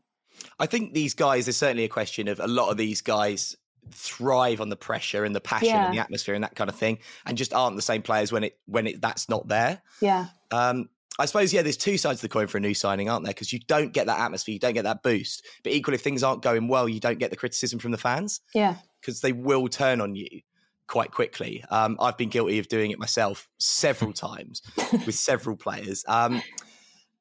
I 0.60 0.66
think 0.66 0.94
these 0.94 1.14
guys. 1.14 1.46
There's 1.46 1.58
certainly 1.58 1.84
a 1.84 1.90
question 1.90 2.28
of 2.28 2.40
a 2.40 2.48
lot 2.48 2.70
of 2.70 2.78
these 2.78 3.02
guys 3.02 3.56
thrive 3.92 4.62
on 4.62 4.70
the 4.70 4.76
pressure 4.76 5.24
and 5.24 5.36
the 5.36 5.42
passion 5.42 5.68
yeah. 5.70 5.86
and 5.86 5.94
the 5.94 6.00
atmosphere 6.00 6.34
and 6.34 6.44
that 6.44 6.56
kind 6.56 6.70
of 6.70 6.76
thing, 6.76 7.00
and 7.26 7.38
just 7.38 7.54
aren't 7.54 7.76
the 7.76 7.82
same 7.82 8.02
players 8.02 8.32
when 8.32 8.44
it 8.44 8.58
when 8.66 8.88
it 8.88 9.02
that's 9.02 9.30
not 9.30 9.48
there. 9.48 9.82
Yeah. 10.02 10.28
Um, 10.52 10.90
I 11.18 11.28
suppose, 11.28 11.54
yeah, 11.54 11.62
there's 11.62 11.78
two 11.78 11.98
sides 11.98 12.18
of 12.18 12.22
the 12.24 12.34
coin 12.34 12.48
for 12.48 12.58
a 12.58 12.62
new 12.62 12.74
signing, 12.74 13.10
aren't 13.10 13.24
there? 13.24 13.34
Because 13.34 13.54
you 13.54 13.60
don't 13.68 13.94
get 13.94 14.08
that 14.08 14.20
atmosphere, 14.20 14.52
you 14.52 14.60
don't 14.60 14.74
get 14.74 14.84
that 14.84 15.02
boost. 15.02 15.46
But 15.64 15.72
equally, 15.72 15.96
if 15.96 16.02
things 16.02 16.24
aren't 16.24 16.42
going 16.42 16.68
well, 16.68 16.90
you 16.90 17.00
don't 17.00 17.20
get 17.20 17.30
the 17.30 17.38
criticism 17.38 17.80
from 17.80 17.92
the 17.92 17.98
fans. 17.98 18.42
Yeah. 18.54 18.76
Because 19.00 19.22
they 19.22 19.32
will 19.32 19.70
turn 19.70 20.02
on 20.02 20.16
you 20.16 20.42
quite 20.88 21.12
quickly. 21.12 21.64
Um, 21.70 21.98
I've 22.00 22.18
been 22.18 22.30
guilty 22.30 22.60
of 22.60 22.68
doing 22.68 22.92
it 22.92 23.00
myself 23.00 23.50
several 23.60 24.14
times 24.28 24.62
with 24.92 25.16
several 25.16 25.56
players. 25.56 26.04
Um, 26.08 26.42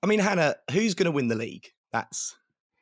I 0.02 0.06
mean, 0.06 0.18
Hannah, 0.18 0.56
who's 0.70 0.94
going 0.94 1.06
to 1.06 1.12
win 1.12 1.28
the 1.28 1.34
league? 1.34 1.72
That's. 1.92 2.36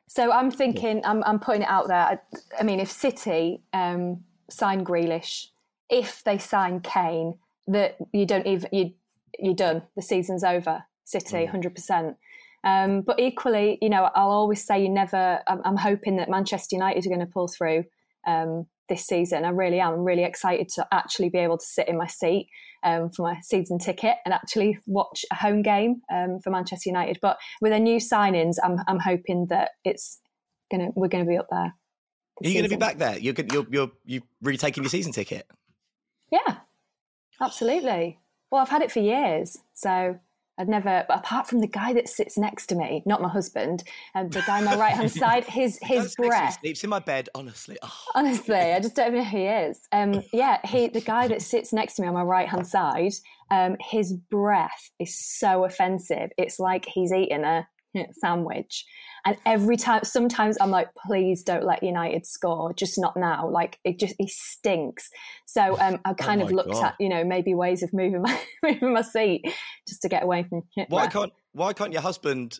So 0.07 0.31
I'm 0.31 0.51
thinking, 0.51 1.01
I'm, 1.05 1.23
I'm 1.23 1.39
putting 1.39 1.63
it 1.63 1.69
out 1.69 1.87
there. 1.87 1.97
I, 1.97 2.17
I 2.59 2.63
mean, 2.63 2.79
if 2.79 2.91
City 2.91 3.61
um, 3.73 4.23
sign 4.49 4.83
Grealish, 4.83 5.47
if 5.89 6.23
they 6.23 6.37
sign 6.37 6.81
Kane, 6.81 7.37
that 7.67 7.97
you 8.11 8.25
don't 8.25 8.45
even 8.45 8.67
you 8.71 8.91
you're 9.39 9.53
done. 9.53 9.83
The 9.95 10.01
season's 10.01 10.43
over. 10.43 10.83
City, 11.05 11.45
mm. 11.45 11.49
hundred 11.49 11.75
percent. 11.75 12.17
Um, 12.63 13.01
but 13.01 13.19
equally, 13.19 13.77
you 13.81 13.89
know, 13.89 14.09
I'll 14.15 14.31
always 14.31 14.65
say 14.65 14.81
you 14.81 14.89
never. 14.89 15.41
I'm, 15.47 15.61
I'm 15.65 15.77
hoping 15.77 16.17
that 16.17 16.29
Manchester 16.29 16.75
United 16.75 17.05
are 17.05 17.09
going 17.09 17.19
to 17.19 17.25
pull 17.25 17.47
through 17.47 17.85
um, 18.25 18.67
this 18.89 19.05
season. 19.05 19.45
I 19.45 19.49
really 19.49 19.79
am. 19.79 19.93
I'm 19.93 20.03
really 20.03 20.23
excited 20.23 20.69
to 20.75 20.87
actually 20.91 21.29
be 21.29 21.39
able 21.39 21.57
to 21.57 21.65
sit 21.65 21.87
in 21.87 21.97
my 21.97 22.07
seat 22.07 22.49
um, 22.83 23.09
for 23.09 23.23
my 23.23 23.39
season 23.41 23.79
ticket 23.79 24.17
and 24.25 24.33
actually 24.33 24.77
watch 24.85 25.25
a 25.31 25.35
home 25.35 25.61
game 25.61 26.01
um, 26.13 26.39
for 26.43 26.49
Manchester 26.49 26.89
United. 26.89 27.19
But 27.21 27.37
with 27.61 27.71
their 27.71 27.79
new 27.79 27.97
signings, 27.97 28.55
I'm, 28.63 28.77
I'm 28.87 28.99
hoping 28.99 29.47
that 29.49 29.71
it's 29.83 30.19
gonna 30.71 30.89
we're 30.95 31.07
going 31.07 31.23
to 31.23 31.29
be 31.29 31.37
up 31.37 31.47
there. 31.49 31.73
Are 32.41 32.47
you 32.47 32.53
going 32.53 32.63
to 32.63 32.69
be 32.69 32.75
back 32.75 32.97
there? 32.97 33.17
You're 33.19 33.35
you're 33.51 33.67
you're 33.69 33.91
you 34.05 34.21
really 34.41 34.57
taking 34.57 34.83
your 34.83 34.89
season 34.89 35.11
ticket? 35.11 35.47
Yeah, 36.31 36.57
absolutely. 37.39 38.19
Well, 38.51 38.61
I've 38.61 38.69
had 38.69 38.81
it 38.81 38.91
for 38.91 38.99
years, 38.99 39.57
so 39.73 40.19
I've 40.57 40.67
never, 40.67 41.05
apart 41.09 41.47
from 41.47 41.61
the 41.61 41.67
guy 41.67 41.93
that 41.93 42.07
sits 42.07 42.37
next 42.37 42.67
to 42.67 42.75
me, 42.75 43.01
not 43.05 43.21
my 43.21 43.29
husband, 43.29 43.83
and 44.13 44.31
the 44.31 44.41
guy 44.45 44.59
on 44.59 44.65
my 44.65 44.75
right 44.75 44.93
hand 44.93 45.11
side, 45.23 45.45
his 45.45 45.79
his 45.81 46.15
breath 46.15 46.59
sleeps 46.59 46.83
in 46.83 46.89
my 46.89 46.99
bed. 46.99 47.29
Honestly, 47.33 47.77
oh. 47.81 47.99
honestly, 48.13 48.55
I 48.55 48.79
just 48.79 48.95
don't 48.95 49.07
even 49.07 49.19
know 49.19 49.25
who 49.25 49.37
he 49.37 49.45
is. 49.45 49.87
Um, 49.91 50.23
yeah, 50.31 50.59
he, 50.65 50.87
the 50.87 51.01
guy 51.01 51.27
that 51.27 51.41
sits 51.41 51.73
next 51.73 51.95
to 51.95 52.03
me 52.03 52.07
on 52.07 52.13
my 52.13 52.21
right 52.21 52.47
hand 52.47 52.67
side, 52.67 53.13
um, 53.49 53.77
his 53.79 54.13
breath 54.13 54.91
is 54.99 55.17
so 55.17 55.65
offensive. 55.65 56.31
It's 56.37 56.59
like 56.59 56.85
he's 56.85 57.11
eating 57.11 57.43
a 57.43 57.67
sandwich. 58.13 58.85
And 59.25 59.37
every 59.45 59.77
time, 59.77 60.03
sometimes 60.03 60.57
I'm 60.59 60.69
like, 60.69 60.89
please 61.07 61.43
don't 61.43 61.63
let 61.63 61.81
United 61.81 62.25
score, 62.25 62.73
just 62.73 62.99
not 62.99 63.15
now. 63.15 63.49
Like 63.49 63.79
it 63.83 63.99
just, 63.99 64.15
it 64.19 64.29
stinks. 64.29 65.09
So 65.45 65.79
um, 65.79 65.99
I 66.03 66.11
oh 66.11 66.13
kind 66.15 66.41
oh 66.41 66.45
of 66.45 66.51
looked 66.51 66.71
God. 66.71 66.85
at, 66.85 66.95
you 66.99 67.09
know, 67.09 67.23
maybe 67.23 67.53
ways 67.53 67.83
of 67.83 67.93
moving 67.93 68.21
my 68.21 68.39
moving 68.63 68.93
my 68.93 69.01
seat 69.01 69.45
just 69.87 70.01
to 70.01 70.09
get 70.09 70.23
away 70.23 70.43
from. 70.43 70.63
Why 70.89 71.07
can't 71.07 71.31
Why 71.53 71.73
can't 71.73 71.93
your 71.93 72.01
husband 72.01 72.59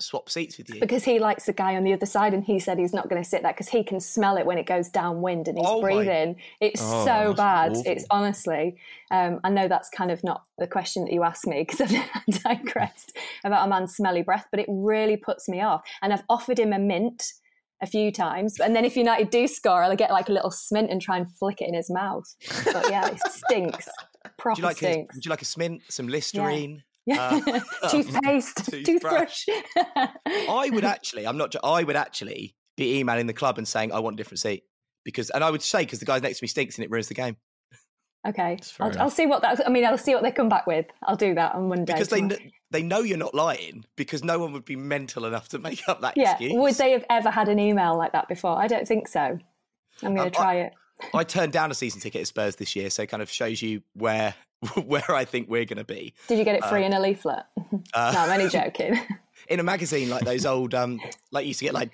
swap 0.00 0.30
seats 0.30 0.58
with 0.58 0.68
you? 0.72 0.80
Because 0.80 1.04
he 1.04 1.18
likes 1.18 1.46
the 1.46 1.52
guy 1.52 1.76
on 1.76 1.84
the 1.84 1.92
other 1.92 2.06
side, 2.06 2.34
and 2.34 2.44
he 2.44 2.58
said 2.58 2.78
he's 2.78 2.92
not 2.92 3.08
going 3.08 3.22
to 3.22 3.28
sit 3.28 3.42
there 3.42 3.52
because 3.52 3.68
he 3.68 3.82
can 3.82 4.00
smell 4.00 4.36
it 4.36 4.46
when 4.46 4.58
it 4.58 4.66
goes 4.66 4.88
downwind 4.88 5.48
and 5.48 5.58
he's 5.58 5.66
oh 5.68 5.80
breathing. 5.80 6.34
My... 6.36 6.66
It's 6.66 6.82
oh, 6.82 7.04
so 7.04 7.34
bad. 7.34 7.72
Awful. 7.72 7.82
It's 7.86 8.04
honestly, 8.10 8.76
um, 9.10 9.40
I 9.44 9.50
know 9.50 9.68
that's 9.68 9.90
kind 9.90 10.10
of 10.10 10.22
not 10.24 10.42
the 10.58 10.66
question 10.66 11.04
that 11.04 11.12
you 11.12 11.22
asked 11.22 11.46
me 11.46 11.64
because 11.68 11.80
I've 11.92 12.42
digressed 12.42 13.16
about 13.44 13.66
a 13.66 13.70
man's 13.70 13.94
smelly 13.94 14.22
breath, 14.22 14.46
but 14.50 14.60
it 14.60 14.66
really 14.68 15.16
puts 15.16 15.48
me 15.48 15.60
off. 15.60 15.82
And 16.02 16.12
I've 16.12 16.24
offered 16.28 16.58
him 16.58 16.72
a 16.72 16.78
mint 16.78 17.32
a 17.80 17.86
few 17.86 18.10
times, 18.10 18.58
and 18.58 18.74
then 18.74 18.84
if 18.84 18.96
United 18.96 19.30
do 19.30 19.46
score, 19.46 19.84
I'll 19.84 19.94
get 19.94 20.10
like 20.10 20.28
a 20.28 20.32
little 20.32 20.50
smint 20.50 20.90
and 20.90 21.00
try 21.00 21.16
and 21.16 21.32
flick 21.36 21.60
it 21.60 21.68
in 21.68 21.74
his 21.74 21.90
mouth. 21.90 22.34
But 22.64 22.90
yeah, 22.90 23.06
it 23.08 23.20
stinks. 23.30 23.88
Proper 24.36 24.56
do 24.56 24.62
you 24.62 24.66
like 24.66 24.76
stinks. 24.78 25.14
A, 25.14 25.16
would 25.16 25.24
you 25.24 25.30
like 25.30 25.42
a 25.42 25.46
smint, 25.46 25.82
some 25.88 26.08
Listerine? 26.08 26.82
Yeah. 27.08 27.40
Uh, 27.80 27.88
toothpaste, 27.90 28.70
toothbrush. 28.84 29.46
I 30.26 30.68
would 30.72 30.84
actually, 30.84 31.26
I'm 31.26 31.36
not, 31.36 31.54
I 31.62 31.84
would 31.84 31.96
actually 31.96 32.56
be 32.76 32.98
emailing 32.98 33.26
the 33.26 33.32
club 33.32 33.56
and 33.56 33.66
saying 33.66 33.92
I 33.92 34.00
want 34.00 34.14
a 34.14 34.16
different 34.16 34.40
seat 34.40 34.64
because, 35.04 35.30
and 35.30 35.44
I 35.44 35.50
would 35.50 35.62
say 35.62 35.84
because 35.84 36.00
the 36.00 36.04
guy 36.04 36.18
next 36.18 36.38
to 36.38 36.44
me 36.44 36.48
stinks 36.48 36.76
and 36.76 36.84
it 36.84 36.90
ruins 36.90 37.08
the 37.08 37.14
game. 37.14 37.36
Okay, 38.26 38.58
I'll, 38.80 38.98
I'll, 38.98 39.10
see 39.10 39.26
what 39.26 39.42
that. 39.42 39.64
I 39.66 39.70
mean, 39.70 39.84
I'll 39.84 39.96
see 39.96 40.12
what 40.12 40.24
they 40.24 40.32
come 40.32 40.48
back 40.48 40.66
with. 40.66 40.86
I'll 41.04 41.16
do 41.16 41.34
that 41.34 41.54
on 41.54 41.68
Monday 41.68 41.92
because 41.92 42.08
they 42.08 42.20
kn- 42.20 42.50
they 42.70 42.82
know 42.82 43.00
you're 43.00 43.16
not 43.16 43.34
lying 43.34 43.84
because 43.96 44.24
no 44.24 44.40
one 44.40 44.52
would 44.52 44.64
be 44.64 44.76
mental 44.76 45.24
enough 45.24 45.48
to 45.50 45.58
make 45.58 45.88
up 45.88 46.00
that 46.00 46.14
yeah. 46.16 46.32
excuse. 46.32 46.52
Would 46.54 46.74
they 46.74 46.90
have 46.90 47.04
ever 47.08 47.30
had 47.30 47.48
an 47.48 47.60
email 47.60 47.96
like 47.96 48.12
that 48.12 48.28
before? 48.28 48.58
I 48.58 48.66
don't 48.66 48.86
think 48.88 49.06
so. 49.06 49.38
I'm 50.02 50.14
going 50.14 50.30
to 50.30 50.38
um, 50.38 50.44
try 50.44 50.54
I, 50.54 50.60
it. 50.62 50.72
I 51.14 51.24
turned 51.24 51.52
down 51.52 51.70
a 51.70 51.74
season 51.74 52.00
ticket 52.00 52.22
at 52.22 52.26
Spurs 52.26 52.56
this 52.56 52.74
year, 52.74 52.90
so 52.90 53.02
it 53.02 53.08
kind 53.08 53.22
of 53.22 53.30
shows 53.30 53.62
you 53.62 53.82
where 53.94 54.34
where 54.84 55.10
I 55.10 55.24
think 55.24 55.48
we're 55.48 55.64
going 55.64 55.78
to 55.78 55.84
be. 55.84 56.14
Did 56.26 56.38
you 56.38 56.44
get 56.44 56.56
it 56.56 56.64
free 56.64 56.82
uh, 56.82 56.86
in 56.86 56.92
a 56.92 57.00
leaflet? 57.00 57.44
Uh, 57.92 58.12
no, 58.14 58.20
I'm 58.20 58.30
only 58.30 58.48
joking. 58.50 58.98
in 59.48 59.60
a 59.60 59.62
magazine 59.62 60.08
like 60.08 60.24
those 60.24 60.46
old, 60.46 60.74
um, 60.74 61.00
like 61.30 61.44
you 61.44 61.48
used 61.48 61.58
to 61.60 61.66
get 61.66 61.74
like, 61.74 61.90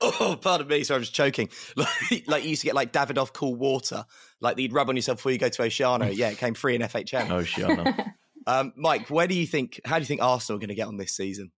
oh, 0.00 0.38
pardon 0.40 0.68
me, 0.68 0.84
sorry, 0.84 0.98
I'm 0.98 1.02
just 1.02 1.14
choking. 1.14 1.48
Like, 1.76 2.24
like 2.26 2.44
you 2.44 2.50
used 2.50 2.62
to 2.62 2.66
get 2.66 2.74
like 2.74 2.92
Davidoff 2.92 3.32
cool 3.32 3.54
water, 3.54 4.04
like 4.40 4.56
that 4.56 4.62
you'd 4.62 4.72
rub 4.72 4.88
on 4.88 4.96
yourself 4.96 5.18
before 5.18 5.32
you 5.32 5.38
go 5.38 5.48
to 5.48 5.62
Oceana. 5.62 6.10
Yeah, 6.10 6.30
it 6.30 6.38
came 6.38 6.54
free 6.54 6.76
in 6.76 6.82
FHM. 6.82 7.30
Oceana. 7.30 8.14
um, 8.46 8.72
Mike, 8.76 9.08
where 9.08 9.26
do 9.26 9.34
you 9.34 9.46
think? 9.46 9.80
How 9.84 9.96
do 9.96 10.02
you 10.02 10.06
think 10.06 10.22
Arsenal 10.22 10.56
are 10.56 10.60
going 10.60 10.68
to 10.68 10.74
get 10.74 10.86
on 10.86 10.96
this 10.96 11.12
season? 11.12 11.50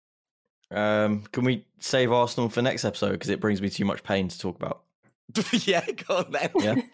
Um, 0.72 1.24
can 1.32 1.44
we 1.44 1.66
save 1.80 2.12
Arsenal 2.12 2.50
for 2.50 2.62
next 2.62 2.86
episode 2.86 3.12
because 3.12 3.30
it 3.30 3.40
brings 3.40 3.62
me 3.62 3.70
too 3.70 3.86
much 3.86 4.04
pain 4.04 4.28
to 4.30 4.40
talk 4.40 4.56
about? 4.56 4.84
yeah, 5.52 5.86
go 5.92 6.18
on 6.18 6.32
then. 6.32 6.50
Yeah. 6.60 6.76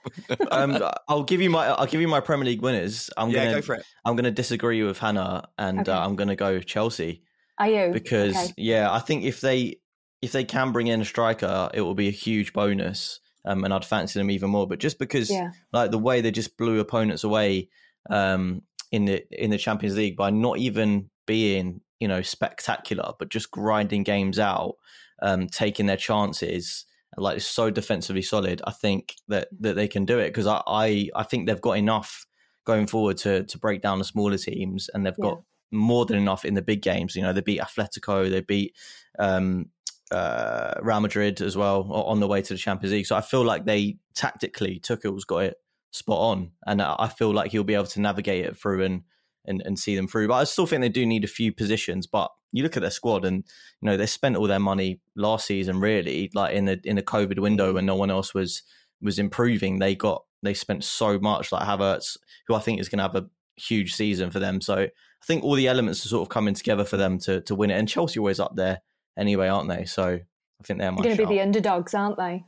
Um, 0.52 0.78
I'll 1.08 1.24
give 1.24 1.41
you 1.41 1.50
my 1.50 1.67
I'll 1.67 1.88
give 1.88 2.02
you 2.02 2.08
my 2.08 2.19
Premier 2.19 2.46
League 2.46 2.62
winners. 2.62 3.10
I'm 3.17 3.30
yeah, 3.30 3.46
gonna 3.46 3.56
go 3.56 3.62
for 3.62 3.76
it. 3.76 3.86
I'm 4.06 4.15
gonna 4.15 4.32
disagree 4.32 4.84
with 4.84 5.00
Hannah, 5.00 5.50
and 5.58 5.80
okay. 5.80 5.91
uh, 5.91 6.06
I'm 6.06 6.15
gonna 6.15 6.36
go 6.36 6.60
Chelsea. 6.60 7.24
Are 7.58 7.67
you? 7.67 7.91
Because 7.91 8.36
okay. 8.36 8.54
yeah, 8.58 8.91
I 8.91 9.00
think 9.00 9.24
if 9.24 9.41
they 9.41 9.78
if 10.22 10.32
they 10.32 10.43
can 10.43 10.72
bring 10.72 10.88
in 10.88 11.02
a 11.02 11.06
striker, 11.06 11.69
it 11.74 11.82
will 11.82 11.96
be 11.96 12.08
a 12.08 12.12
huge 12.12 12.54
bonus. 12.54 13.19
Um, 13.46 13.65
and 13.65 13.74
I'd 13.74 13.84
fancy 13.84 14.19
them 14.19 14.32
even 14.32 14.50
more. 14.52 14.67
But 14.67 14.80
just 14.80 15.00
because 15.00 15.30
yeah. 15.30 15.52
like 15.74 15.91
the 15.91 16.00
way 16.00 16.22
they 16.22 16.32
just 16.32 16.58
blew 16.58 16.80
opponents 16.80 17.24
away 17.24 17.69
um, 18.10 18.62
in 18.91 19.06
the 19.06 19.26
in 19.32 19.50
the 19.50 19.58
Champions 19.58 19.98
League 19.98 20.15
by 20.15 20.30
not 20.30 20.60
even 20.60 21.10
being 21.26 21.82
you 22.00 22.08
know 22.08 22.22
spectacular, 22.22 23.13
but 23.19 23.30
just 23.30 23.52
grinding 23.52 24.04
games 24.04 24.39
out, 24.39 24.76
um, 25.22 25.48
taking 25.48 25.88
their 25.88 25.98
chances 25.98 26.86
like 27.17 27.38
it's 27.38 27.45
so 27.45 27.69
defensively 27.69 28.21
solid. 28.21 28.62
I 28.65 28.71
think 28.71 29.15
that 29.28 29.49
that 29.60 29.76
they 29.76 29.88
can 29.88 30.06
do 30.06 30.19
it 30.19 30.30
because 30.30 30.47
I, 30.47 30.62
I, 30.65 31.10
I 31.15 31.23
think 31.23 31.47
they've 31.47 31.62
got 31.62 31.78
enough 31.78 32.26
going 32.65 32.88
forward 32.88 33.17
to 33.17 33.43
to 33.43 33.58
break 33.58 33.82
down 33.82 33.99
the 33.99 34.06
smaller 34.06 34.38
teams, 34.38 34.89
and 34.93 35.06
they've 35.06 35.17
got 35.17 35.41
more 35.71 36.06
than 36.06 36.17
enough 36.17 36.45
in 36.45 36.54
the 36.54 36.62
big 36.62 36.82
games. 36.82 37.15
You 37.15 37.23
know, 37.23 37.34
they 37.34 37.41
beat 37.41 37.60
Atletico, 37.60 38.30
they 38.30 38.41
beat 38.41 38.76
um, 39.19 39.69
uh, 40.12 40.76
Real 40.82 41.02
Madrid 41.02 41.41
as 41.41 41.58
well 41.58 41.91
on 41.91 42.19
the 42.19 42.28
way 42.28 42.41
to 42.41 42.54
the 42.54 42.60
Champions 42.60 42.93
League. 42.93 43.06
So 43.06 43.15
I 43.15 43.21
feel 43.21 43.43
like 43.43 43.65
they 43.65 43.97
tactically 44.13 44.80
Tuchel's 44.80 45.26
got 45.26 45.39
it 45.39 45.58
spot 45.91 46.19
on, 46.19 46.52
and 46.65 46.82
I 46.82 47.08
feel 47.08 47.34
like 47.34 47.52
he'll 47.52 47.63
be 47.63 47.76
able 47.76 47.86
to 47.88 48.02
navigate 48.02 48.45
it 48.45 48.58
through 48.58 48.84
and 48.84 49.04
and, 49.45 49.62
and 49.65 49.78
see 49.78 49.95
them 49.95 50.08
through. 50.08 50.28
But 50.28 50.36
I 50.36 50.43
still 50.45 50.65
think 50.65 50.82
they 50.82 50.89
do 50.89 51.06
need 51.06 51.23
a 51.23 51.28
few 51.28 51.52
positions. 51.52 52.08
But 52.08 52.32
you 52.54 52.63
look 52.63 52.78
at 52.78 52.82
their 52.82 52.92
squad, 52.92 53.26
and 53.26 53.44
you 53.82 53.89
know 53.89 53.98
they 53.98 54.06
spent 54.06 54.38
all 54.38 54.48
their 54.48 54.60
money 54.60 55.02
last 55.16 55.48
season, 55.48 55.80
really, 55.80 56.30
like 56.34 56.56
in 56.56 56.66
the 56.66 56.80
in 56.86 56.96
the 56.96 57.04
COVID 57.04 57.39
window 57.39 57.72
mm. 57.72 57.76
when 57.76 57.86
no 57.86 57.96
one 57.96 58.12
else 58.12 58.34
was 58.34 58.62
was 59.02 59.20
improving. 59.20 59.80
They 59.80 59.96
got 59.96 60.24
they 60.44 60.54
spent 60.54 60.84
so 60.84 61.20
much, 61.20 61.52
like 61.52 61.68
Havertz, 61.68 62.16
who 62.48 62.56
I 62.56 62.60
think 62.60 62.80
is 62.80 62.89
going 62.89 63.00
to 63.00 63.04
have 63.04 63.16
a 63.16 63.28
huge 63.56 63.96
season 63.96 64.30
for 64.30 64.39
them. 64.39 64.62
So 64.62 64.76
I 64.76 64.89
think 65.26 65.44
all 65.44 65.56
the 65.56 65.68
elements 65.68 66.06
are 66.06 66.10
sort 66.10 66.22
of 66.22 66.30
coming 66.30 66.54
together 66.54 66.86
for 66.86 66.96
them 66.96 67.18
to 67.20 67.42
to 67.42 67.56
win 67.56 67.72
it. 67.72 67.80
And 67.80 67.89
Chelsea 67.89 68.20
always 68.20 68.39
up 68.39 68.56
there 68.56 68.82
anyway, 69.18 69.48
aren't 69.48 69.70
they? 69.70 69.86
So 69.86 70.04
I 70.04 70.63
think 70.63 70.80
they're 70.80 70.92
going 70.92 71.18
to 71.18 71.28
be 71.28 71.36
the 71.36 71.42
underdogs, 71.42 71.96
aren't 71.96 72.18
they? 72.18 72.46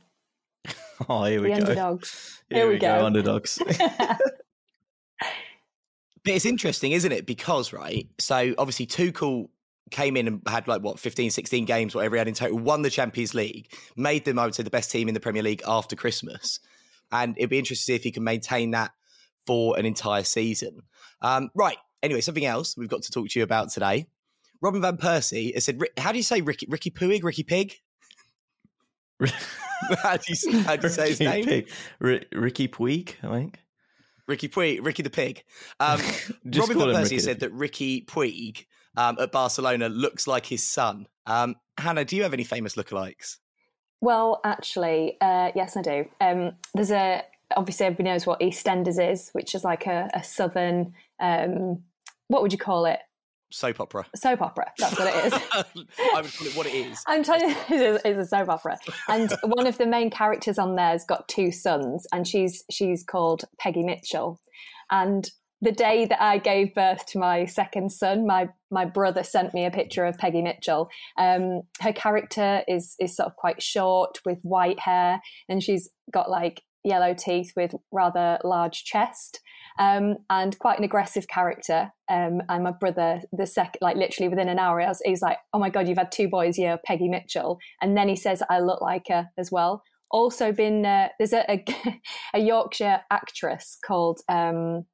oh, 1.08 1.24
here 1.24 1.42
we 1.42 1.52
the 1.52 1.56
go. 1.56 1.66
Underdogs. 1.66 2.32
Here, 2.48 2.58
here 2.60 2.68
we, 2.68 2.78
go. 2.78 3.00
go. 3.00 3.06
Underdogs. 3.06 3.58
But 6.26 6.34
it's 6.34 6.44
interesting, 6.44 6.90
isn't 6.90 7.12
it? 7.12 7.24
Because, 7.24 7.72
right, 7.72 8.08
so 8.18 8.52
obviously 8.58 8.84
Tuchel 8.88 9.48
came 9.90 10.16
in 10.16 10.26
and 10.26 10.42
had 10.48 10.66
like 10.66 10.82
what 10.82 10.98
15 10.98 11.30
16 11.30 11.64
games 11.64 11.94
whatever 11.94 12.16
he 12.16 12.18
had 12.18 12.28
in 12.28 12.34
total 12.34 12.58
won 12.58 12.82
the 12.82 12.90
champions 12.90 13.34
league 13.34 13.72
made 13.96 14.24
them 14.24 14.38
i 14.38 14.44
would 14.44 14.54
say 14.54 14.62
the 14.62 14.70
best 14.70 14.90
team 14.90 15.08
in 15.08 15.14
the 15.14 15.20
premier 15.20 15.42
league 15.42 15.62
after 15.66 15.96
christmas. 15.96 16.60
And 17.12 17.36
it'd 17.38 17.50
be 17.50 17.58
interesting 17.58 17.82
to 17.82 17.86
see 17.86 17.94
if 17.94 18.02
he 18.02 18.10
can 18.10 18.24
maintain 18.24 18.72
that 18.72 18.90
for 19.46 19.78
an 19.78 19.86
entire 19.86 20.24
season. 20.24 20.82
Um, 21.22 21.50
right 21.54 21.78
anyway 22.02 22.20
something 22.20 22.44
else 22.44 22.76
we've 22.76 22.88
got 22.88 23.02
to 23.02 23.12
talk 23.12 23.28
to 23.28 23.38
you 23.38 23.44
about 23.44 23.70
today. 23.70 24.06
Robin 24.60 24.80
van 24.80 24.96
persie 24.96 25.54
has 25.54 25.64
said 25.64 25.80
how 25.96 26.10
do 26.10 26.18
you 26.18 26.24
say 26.24 26.40
ricky 26.40 26.66
ricky 26.68 26.90
puig 26.90 27.22
ricky 27.22 27.42
pig? 27.42 27.74
How, 30.02 30.16
do 30.16 30.22
you, 30.32 30.60
how 30.60 30.76
do 30.76 30.86
you 30.86 30.92
say 30.92 31.10
his 31.10 31.20
name? 31.20 31.64
R- 32.02 32.20
ricky 32.32 32.66
puig 32.66 33.14
i 33.22 33.28
think. 33.28 33.60
Ricky 34.26 34.48
Puig, 34.48 34.84
Ricky 34.84 35.02
the 35.02 35.10
Pig. 35.10 35.44
Um, 35.78 36.00
Robin 36.44 36.78
van 36.78 36.88
Persie 36.88 37.20
said 37.20 37.40
that 37.40 37.52
Ricky 37.52 38.02
Puig 38.02 38.66
um, 38.96 39.16
at 39.20 39.32
Barcelona 39.32 39.88
looks 39.88 40.26
like 40.26 40.46
his 40.46 40.68
son. 40.68 41.06
Um, 41.26 41.56
Hannah, 41.78 42.04
do 42.04 42.16
you 42.16 42.22
have 42.22 42.32
any 42.32 42.44
famous 42.44 42.74
lookalikes? 42.76 43.36
Well, 44.00 44.40
actually, 44.44 45.16
uh, 45.20 45.52
yes, 45.54 45.76
I 45.76 45.82
do. 45.82 46.04
Um, 46.20 46.52
there's 46.74 46.90
a 46.90 47.22
obviously 47.56 47.86
everybody 47.86 48.10
knows 48.10 48.26
what 48.26 48.40
EastEnders 48.40 49.12
is, 49.12 49.30
which 49.32 49.54
is 49.54 49.64
like 49.64 49.86
a, 49.86 50.10
a 50.14 50.22
southern. 50.22 50.94
Um, 51.20 51.82
what 52.28 52.42
would 52.42 52.52
you 52.52 52.58
call 52.58 52.86
it? 52.86 53.00
soap 53.50 53.80
opera. 53.80 54.06
Soap 54.14 54.42
opera. 54.42 54.72
That's 54.78 54.98
what 54.98 55.08
it 55.08 55.26
is. 55.26 55.32
I 56.14 56.20
would 56.20 56.34
call 56.36 56.46
it 56.46 56.56
what 56.56 56.66
it 56.66 56.74
is. 56.74 57.02
I'm 57.06 57.22
telling 57.22 57.50
you, 57.50 57.56
it's 57.68 58.04
a, 58.04 58.08
it's 58.08 58.18
a 58.18 58.26
soap 58.26 58.48
opera. 58.48 58.78
And 59.08 59.32
one 59.44 59.66
of 59.66 59.78
the 59.78 59.86
main 59.86 60.10
characters 60.10 60.58
on 60.58 60.74
there's 60.74 61.04
got 61.04 61.28
two 61.28 61.50
sons, 61.52 62.06
and 62.12 62.26
she's 62.26 62.64
she's 62.70 63.04
called 63.04 63.44
Peggy 63.58 63.82
Mitchell. 63.82 64.40
And 64.90 65.30
the 65.66 65.72
day 65.72 66.04
that 66.04 66.22
I 66.22 66.38
gave 66.38 66.76
birth 66.76 67.06
to 67.06 67.18
my 67.18 67.44
second 67.44 67.90
son, 67.90 68.24
my 68.24 68.48
my 68.70 68.84
brother 68.84 69.24
sent 69.24 69.52
me 69.52 69.66
a 69.66 69.70
picture 69.70 70.06
of 70.06 70.16
Peggy 70.16 70.40
Mitchell. 70.40 70.88
Um, 71.18 71.62
her 71.80 71.92
character 71.92 72.62
is 72.68 72.94
is 73.00 73.16
sort 73.16 73.26
of 73.26 73.34
quite 73.34 73.60
short 73.60 74.20
with 74.24 74.38
white 74.42 74.78
hair, 74.78 75.20
and 75.48 75.60
she's 75.60 75.90
got 76.12 76.30
like 76.30 76.62
yellow 76.84 77.14
teeth 77.14 77.52
with 77.56 77.74
rather 77.90 78.38
large 78.44 78.84
chest 78.84 79.40
um, 79.80 80.14
and 80.30 80.56
quite 80.60 80.78
an 80.78 80.84
aggressive 80.84 81.26
character. 81.26 81.90
Um, 82.08 82.42
and 82.48 82.62
my 82.62 82.70
brother, 82.70 83.22
the 83.32 83.46
second, 83.46 83.80
like 83.80 83.96
literally 83.96 84.28
within 84.28 84.48
an 84.48 84.60
hour, 84.60 84.78
was, 84.78 85.02
he's 85.04 85.20
like, 85.20 85.38
"Oh 85.52 85.58
my 85.58 85.68
god, 85.68 85.88
you've 85.88 85.98
had 85.98 86.12
two 86.12 86.28
boys, 86.28 86.56
yeah, 86.56 86.76
Peggy 86.86 87.08
Mitchell," 87.08 87.58
and 87.82 87.96
then 87.96 88.08
he 88.08 88.14
says, 88.14 88.40
"I 88.48 88.60
look 88.60 88.80
like 88.80 89.06
her 89.08 89.30
as 89.36 89.50
well." 89.50 89.82
Also, 90.12 90.52
been 90.52 90.86
uh, 90.86 91.08
there's 91.18 91.32
a, 91.32 91.44
a, 91.50 91.64
a, 92.34 92.38
Yorkshire 92.38 93.00
actress 93.10 93.76
called 93.84 94.20
um, 94.28 94.86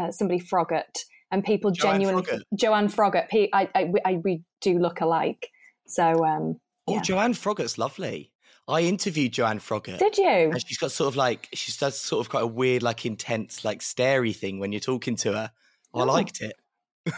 uh, 0.00 0.10
somebody 0.10 0.40
Froggatt, 0.40 1.04
and 1.30 1.44
people 1.44 1.70
Joanne 1.70 2.00
genuinely 2.00 2.22
Froggatt. 2.22 2.42
Joanne 2.54 2.88
Froggatt. 2.88 3.48
I, 3.52 3.68
I, 3.74 3.92
I, 4.04 4.14
we 4.24 4.42
do 4.60 4.78
look 4.78 5.00
alike. 5.00 5.50
So, 5.86 6.24
um, 6.24 6.60
oh, 6.86 6.94
yeah. 6.94 7.02
Joanne 7.02 7.34
Froggatt's 7.34 7.78
lovely. 7.78 8.32
I 8.68 8.82
interviewed 8.82 9.32
Joanne 9.32 9.58
Froggatt. 9.58 9.98
Did 9.98 10.16
you? 10.16 10.26
And 10.28 10.66
she's 10.66 10.78
got 10.78 10.92
sort 10.92 11.08
of 11.08 11.16
like 11.16 11.48
she 11.52 11.72
does 11.78 11.98
sort 11.98 12.24
of 12.24 12.30
quite 12.30 12.44
a 12.44 12.46
weird, 12.46 12.82
like 12.82 13.04
intense, 13.04 13.64
like 13.64 13.82
starey 13.82 14.32
thing 14.32 14.60
when 14.60 14.72
you're 14.72 14.80
talking 14.80 15.16
to 15.16 15.32
her. 15.32 15.50
Oh. 15.92 16.00
I 16.00 16.04
liked 16.04 16.40
it. 16.40 16.54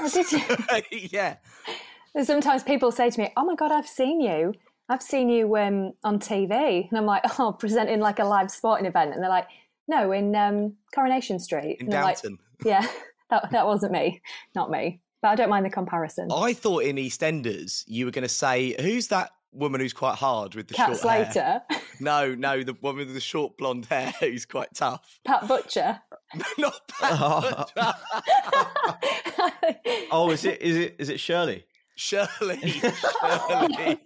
Oh, 0.00 0.08
did 0.08 0.32
you? 0.32 0.42
yeah. 1.10 1.36
Sometimes 2.22 2.62
people 2.62 2.92
say 2.92 3.10
to 3.10 3.20
me, 3.20 3.32
"Oh 3.36 3.44
my 3.44 3.54
god, 3.54 3.72
I've 3.72 3.86
seen 3.86 4.20
you. 4.20 4.54
I've 4.88 5.02
seen 5.02 5.28
you 5.28 5.56
um, 5.56 5.92
on 6.04 6.18
TV," 6.18 6.88
and 6.88 6.98
I'm 6.98 7.06
like, 7.06 7.22
"Oh, 7.38 7.52
presenting 7.52 8.00
like 8.00 8.18
a 8.18 8.24
live 8.24 8.50
sporting 8.50 8.86
event," 8.86 9.14
and 9.14 9.22
they're 9.22 9.30
like, 9.30 9.48
"No, 9.88 10.12
in 10.12 10.34
um, 10.36 10.74
Coronation 10.94 11.38
Street." 11.38 11.78
In 11.80 11.88
Downton. 11.88 12.32
Like, 12.32 12.40
yeah, 12.64 12.86
that 13.30 13.50
that 13.50 13.66
wasn't 13.66 13.92
me, 13.92 14.20
not 14.54 14.70
me. 14.70 15.00
But 15.20 15.28
I 15.28 15.34
don't 15.36 15.50
mind 15.50 15.64
the 15.64 15.70
comparison. 15.70 16.28
I 16.32 16.52
thought 16.52 16.82
in 16.82 16.96
EastEnders 16.96 17.84
you 17.86 18.06
were 18.06 18.10
going 18.10 18.22
to 18.22 18.28
say, 18.28 18.74
"Who's 18.80 19.08
that 19.08 19.30
woman 19.52 19.80
who's 19.80 19.92
quite 19.92 20.16
hard 20.16 20.54
with 20.54 20.68
the 20.68 20.74
Kat 20.74 20.88
short 20.88 20.98
Slater. 20.98 21.40
hair. 21.40 21.62
No, 22.00 22.34
no, 22.34 22.64
the 22.64 22.74
woman 22.80 23.06
with 23.06 23.14
the 23.14 23.20
short 23.20 23.56
blonde 23.56 23.86
hair 23.86 24.12
who's 24.20 24.44
quite 24.44 24.74
tough. 24.74 25.20
Pat 25.24 25.46
Butcher. 25.46 26.00
Not 26.58 26.80
Pat 26.88 27.12
oh. 27.12 27.66
Butcher. 27.76 27.94
oh, 30.10 30.30
is 30.30 30.44
it 30.44 30.60
is 30.60 30.76
it 30.76 30.96
is 30.98 31.08
it 31.10 31.20
Shirley? 31.20 31.64
Shirley. 32.02 32.58
Shirley. 32.80 33.98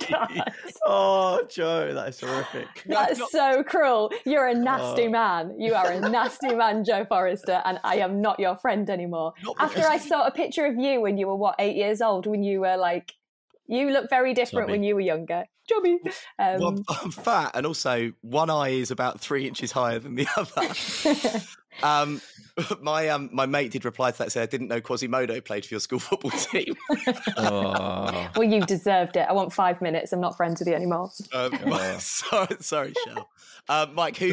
oh, 0.85 1.41
oh, 1.41 1.41
Joe, 1.49 1.95
that 1.95 2.11
is 2.11 2.21
horrific. 2.21 2.69
That's 2.87 3.19
not... 3.19 3.31
so 3.31 3.63
cruel. 3.63 4.13
You're 4.27 4.49
a 4.49 4.55
nasty 4.55 5.07
oh. 5.07 5.11
man. 5.11 5.59
You 5.59 5.75
are 5.75 5.91
a 5.91 6.01
nasty 6.01 6.55
man, 6.55 6.85
Joe 6.85 7.07
Forrester, 7.07 7.63
and 7.65 7.81
I 7.85 7.97
am 7.97 8.21
not 8.21 8.39
your 8.39 8.57
friend 8.57 8.91
anymore. 8.91 9.33
After 9.59 9.87
I 9.87 9.97
saw 9.97 10.27
a 10.27 10.31
picture 10.31 10.67
of 10.67 10.77
you 10.77 11.01
when 11.01 11.17
you 11.17 11.27
were 11.27 11.37
what 11.37 11.55
eight 11.59 11.77
years 11.77 12.03
old, 12.03 12.27
when 12.27 12.43
you 12.43 12.61
were 12.61 12.77
like 12.77 13.15
you 13.67 13.91
look 13.91 14.11
very 14.11 14.35
different 14.35 14.71
when 14.71 14.83
you 14.83 14.95
were 14.95 15.01
younger. 15.01 15.45
Chubby. 15.69 15.99
Um, 16.39 16.61
well, 16.61 16.79
I'm 17.03 17.11
fat, 17.11 17.53
and 17.55 17.67
also 17.67 18.13
one 18.21 18.51
eye 18.51 18.69
is 18.69 18.93
about 18.93 19.21
three 19.21 19.49
inches 19.49 19.73
higher 19.73 19.99
than 19.99 20.15
the 20.15 20.29
other. 20.37 21.41
um, 21.83 22.21
my 22.81 23.09
um, 23.09 23.29
my 23.33 23.47
mate 23.47 23.71
did 23.73 23.85
reply 23.85 24.11
to 24.11 24.19
that 24.19 24.33
say 24.33 24.43
I 24.43 24.47
didn't 24.47 24.69
know 24.69 24.81
Quasimodo 24.81 25.41
played 25.41 25.67
for 25.67 25.75
your 25.75 25.81
school 25.81 25.99
football 26.01 26.31
team. 26.31 26.75
oh. 27.37 28.29
Well, 28.37 28.45
you 28.45 28.61
deserved 28.63 29.17
it. 29.17 29.27
I 29.29 29.33
want 29.33 29.53
five 29.53 29.83
minutes. 29.83 30.13
I'm 30.13 30.21
not 30.21 30.37
friends 30.37 30.61
with 30.61 30.69
you 30.69 30.75
anymore. 30.75 31.11
Um, 31.33 31.53
sorry, 31.99 32.57
sorry, 32.61 32.95
Shell. 33.05 33.29
Uh, 33.69 33.87
Mike, 33.93 34.17
who, 34.17 34.33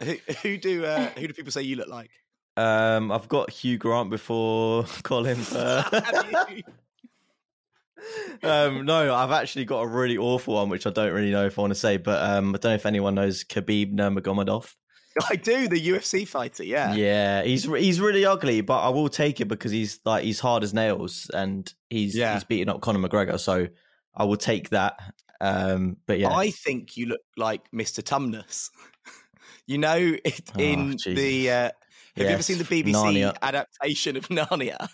who, 0.00 0.16
who 0.42 0.58
do 0.58 0.84
uh, 0.84 1.08
who 1.10 1.26
do 1.26 1.32
people 1.32 1.52
say 1.52 1.62
you 1.62 1.76
look 1.76 1.88
like? 1.88 2.10
Um, 2.56 3.10
I've 3.10 3.28
got 3.28 3.50
Hugh 3.50 3.78
Grant 3.78 4.10
before 4.10 4.84
Colin. 5.02 5.38
um, 8.42 8.84
no, 8.84 9.14
I've 9.14 9.30
actually 9.30 9.64
got 9.64 9.80
a 9.80 9.86
really 9.86 10.18
awful 10.18 10.54
one, 10.54 10.68
which 10.68 10.86
I 10.86 10.90
don't 10.90 11.12
really 11.12 11.30
know 11.30 11.46
if 11.46 11.58
I 11.58 11.62
want 11.62 11.70
to 11.70 11.80
say, 11.80 11.96
but 11.96 12.22
um, 12.22 12.50
I 12.54 12.58
don't 12.58 12.72
know 12.72 12.74
if 12.74 12.84
anyone 12.84 13.14
knows 13.14 13.42
Khabib 13.42 13.94
Nurmagomedov. 13.94 14.74
I 15.30 15.36
do, 15.36 15.68
the 15.68 15.80
UFC 15.80 16.26
fighter. 16.26 16.64
Yeah, 16.64 16.94
yeah, 16.94 17.42
he's 17.42 17.64
he's 17.64 18.00
really 18.00 18.24
ugly, 18.24 18.60
but 18.60 18.80
I 18.80 18.88
will 18.88 19.08
take 19.08 19.40
it 19.40 19.46
because 19.46 19.72
he's 19.72 20.00
like 20.04 20.24
he's 20.24 20.40
hard 20.40 20.62
as 20.62 20.72
nails 20.72 21.30
and 21.32 21.72
he's 21.90 22.16
yeah. 22.16 22.34
he's 22.34 22.44
beating 22.44 22.68
up 22.68 22.80
Conor 22.80 23.06
McGregor, 23.06 23.38
so 23.38 23.68
I 24.14 24.24
will 24.24 24.36
take 24.36 24.70
that. 24.70 24.98
Um, 25.40 25.96
but 26.06 26.18
yeah, 26.18 26.30
I 26.30 26.50
think 26.50 26.96
you 26.96 27.06
look 27.06 27.20
like 27.36 27.70
Mr. 27.72 28.02
Tumnus. 28.02 28.70
you 29.66 29.78
know, 29.78 29.96
it, 29.96 30.50
in 30.56 30.96
oh, 31.06 31.14
the 31.14 31.50
uh, 31.50 31.70
have 32.16 32.26
yes, 32.26 32.28
you 32.28 32.34
ever 32.34 32.42
seen 32.42 32.58
the 32.58 32.64
BBC 32.64 32.94
Narnia. 32.94 33.36
adaptation 33.40 34.16
of 34.16 34.28
Narnia, 34.28 34.88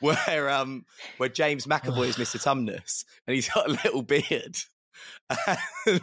where 0.00 0.48
um 0.50 0.84
where 1.16 1.28
James 1.28 1.66
McAvoy 1.66 2.06
is 2.08 2.16
Mr. 2.16 2.40
Tumnus 2.42 3.04
and 3.26 3.34
he's 3.34 3.48
got 3.48 3.68
a 3.68 3.72
little 3.72 4.02
beard? 4.02 4.56
And 5.86 6.00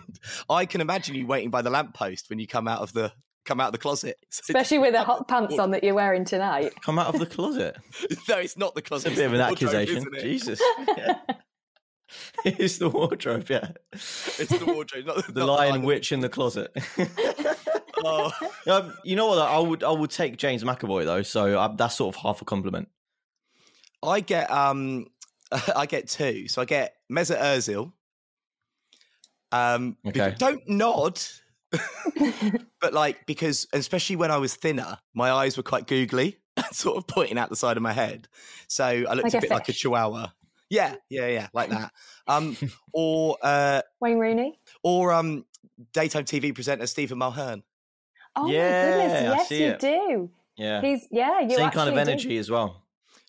I 0.49 0.65
can 0.65 0.81
imagine 0.81 1.15
you 1.15 1.27
waiting 1.27 1.49
by 1.49 1.61
the 1.61 1.69
lamppost 1.69 2.29
when 2.29 2.39
you 2.39 2.47
come 2.47 2.67
out 2.67 2.81
of 2.81 2.91
the 2.91 3.13
come 3.45 3.59
out 3.59 3.67
of 3.67 3.71
the 3.73 3.79
closet, 3.79 4.17
especially 4.31 4.79
with 4.79 4.93
the 4.93 5.03
hot 5.03 5.27
pants 5.27 5.57
on 5.59 5.71
that 5.71 5.83
you're 5.83 5.95
wearing 5.95 6.25
tonight. 6.25 6.73
Come 6.81 6.99
out 6.99 7.13
of 7.13 7.19
the 7.19 7.25
closet? 7.25 7.77
no, 8.29 8.37
it's 8.37 8.57
not 8.57 8.75
the 8.75 8.81
closet. 8.81 9.11
It's 9.11 9.17
a 9.17 9.21
bit 9.21 9.27
of 9.27 9.33
an 9.33 9.41
accusation. 9.41 10.05
Jesus. 10.19 10.61
Yeah. 10.97 11.17
it's 12.43 12.79
the 12.79 12.89
wardrobe, 12.89 13.47
yeah. 13.49 13.69
It's 13.93 14.47
the 14.47 14.65
wardrobe, 14.65 15.05
not 15.05 15.27
the, 15.27 15.31
the 15.31 15.45
not 15.45 15.59
lion 15.59 15.83
witch 15.83 16.11
in 16.11 16.21
the 16.21 16.29
closet 16.29 16.75
oh. 18.03 18.31
um, 18.67 18.93
you 19.03 19.15
know 19.15 19.27
what? 19.27 19.39
I 19.39 19.59
would 19.59 19.83
I 19.83 19.91
would 19.91 20.09
take 20.09 20.37
James 20.37 20.63
McAvoy 20.63 21.05
though, 21.05 21.21
so 21.21 21.59
uh, 21.59 21.67
that's 21.69 21.95
sort 21.95 22.15
of 22.15 22.21
half 22.21 22.41
a 22.41 22.45
compliment. 22.45 22.87
I 24.03 24.21
get 24.21 24.49
um 24.51 25.07
I 25.75 25.85
get 25.85 26.07
two, 26.07 26.47
so 26.47 26.61
I 26.61 26.65
get 26.65 26.95
Mesut 27.11 27.39
Özil. 27.39 27.91
Um, 29.51 29.97
okay. 30.07 30.35
don't 30.37 30.67
nod. 30.67 31.19
but 32.81 32.93
like 32.93 33.25
because 33.25 33.67
especially 33.73 34.15
when 34.15 34.31
I 34.31 34.37
was 34.37 34.55
thinner, 34.55 34.97
my 35.13 35.31
eyes 35.31 35.57
were 35.57 35.63
quite 35.63 35.87
googly, 35.87 36.37
sort 36.71 36.97
of 36.97 37.07
pointing 37.07 37.37
out 37.37 37.49
the 37.49 37.55
side 37.55 37.77
of 37.77 37.83
my 37.83 37.93
head. 37.93 38.27
So 38.67 38.85
I 38.85 39.13
looked 39.13 39.23
like 39.25 39.33
a 39.35 39.41
bit 39.41 39.51
a 39.51 39.53
like 39.53 39.69
a 39.69 39.73
chihuahua. 39.73 40.27
Yeah, 40.69 40.95
yeah, 41.09 41.27
yeah, 41.27 41.47
like 41.53 41.69
that. 41.71 41.91
Um, 42.27 42.55
or 42.93 43.37
uh, 43.41 43.81
Wayne 44.01 44.19
Rooney. 44.19 44.59
or 44.83 45.11
um, 45.13 45.45
daytime 45.93 46.25
TV 46.25 46.53
presenter 46.53 46.85
Stephen 46.87 47.17
Mulhern. 47.19 47.63
Oh 48.35 48.43
my 48.47 48.53
Yeah, 48.53 48.61
I 48.61 49.07
goodness! 49.07 49.23
Yes, 49.39 49.47
see 49.49 49.63
you 49.63 49.69
it. 49.71 49.79
do. 49.79 50.29
Yeah. 50.57 50.81
He's 50.81 51.07
yeah. 51.09 51.39
You 51.39 51.51
Same 51.55 51.71
kind 51.71 51.89
of 51.89 51.95
actually 51.97 52.03
do. 52.05 52.11
energy 52.11 52.37
as 52.37 52.51
well. 52.51 52.83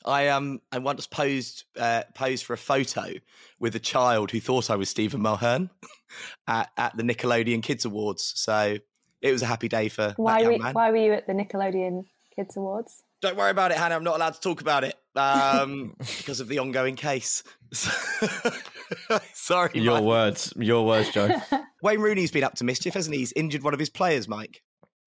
I 0.04 0.28
um 0.28 0.60
I 0.72 0.78
once 0.78 1.06
posed 1.06 1.64
uh, 1.78 2.02
posed 2.14 2.44
for 2.44 2.54
a 2.54 2.58
photo 2.58 3.12
with 3.58 3.74
a 3.76 3.80
child 3.80 4.30
who 4.30 4.40
thought 4.40 4.70
I 4.70 4.76
was 4.76 4.88
Stephen 4.88 5.20
Mulhern 5.20 5.70
at, 6.46 6.70
at 6.76 6.96
the 6.96 7.02
Nickelodeon 7.02 7.62
Kids 7.62 7.84
Awards. 7.84 8.32
So 8.36 8.76
it 9.20 9.32
was 9.32 9.42
a 9.42 9.46
happy 9.46 9.68
day 9.68 9.88
for 9.88 10.14
Why 10.16 10.42
that 10.42 10.52
were 10.52 10.58
man. 10.58 10.74
Why 10.74 10.90
were 10.90 10.96
you 10.96 11.12
at 11.12 11.26
the 11.26 11.32
Nickelodeon 11.34 12.04
Kids 12.34 12.56
Awards? 12.56 13.02
Don't 13.20 13.36
worry 13.36 13.50
about 13.50 13.70
it, 13.70 13.76
Hannah. 13.76 13.96
I'm 13.96 14.04
not 14.04 14.16
allowed 14.16 14.32
to 14.32 14.40
talk 14.40 14.62
about 14.62 14.82
it 14.82 14.96
um, 15.14 15.94
because 15.98 16.40
of 16.40 16.48
the 16.48 16.58
ongoing 16.58 16.96
case. 16.96 17.42
Sorry, 19.34 19.70
Your 19.74 19.96
Mike. 19.96 20.04
words, 20.04 20.52
your 20.56 20.86
words, 20.86 21.10
Joe. 21.10 21.30
Wayne 21.82 22.00
Rooney's 22.00 22.30
been 22.30 22.44
up 22.44 22.54
to 22.56 22.64
mischief, 22.64 22.94
hasn't 22.94 23.14
he? 23.14 23.20
He's 23.20 23.32
injured 23.32 23.62
one 23.62 23.74
of 23.74 23.80
his 23.80 23.90
players, 23.90 24.26
Mike. 24.26 24.62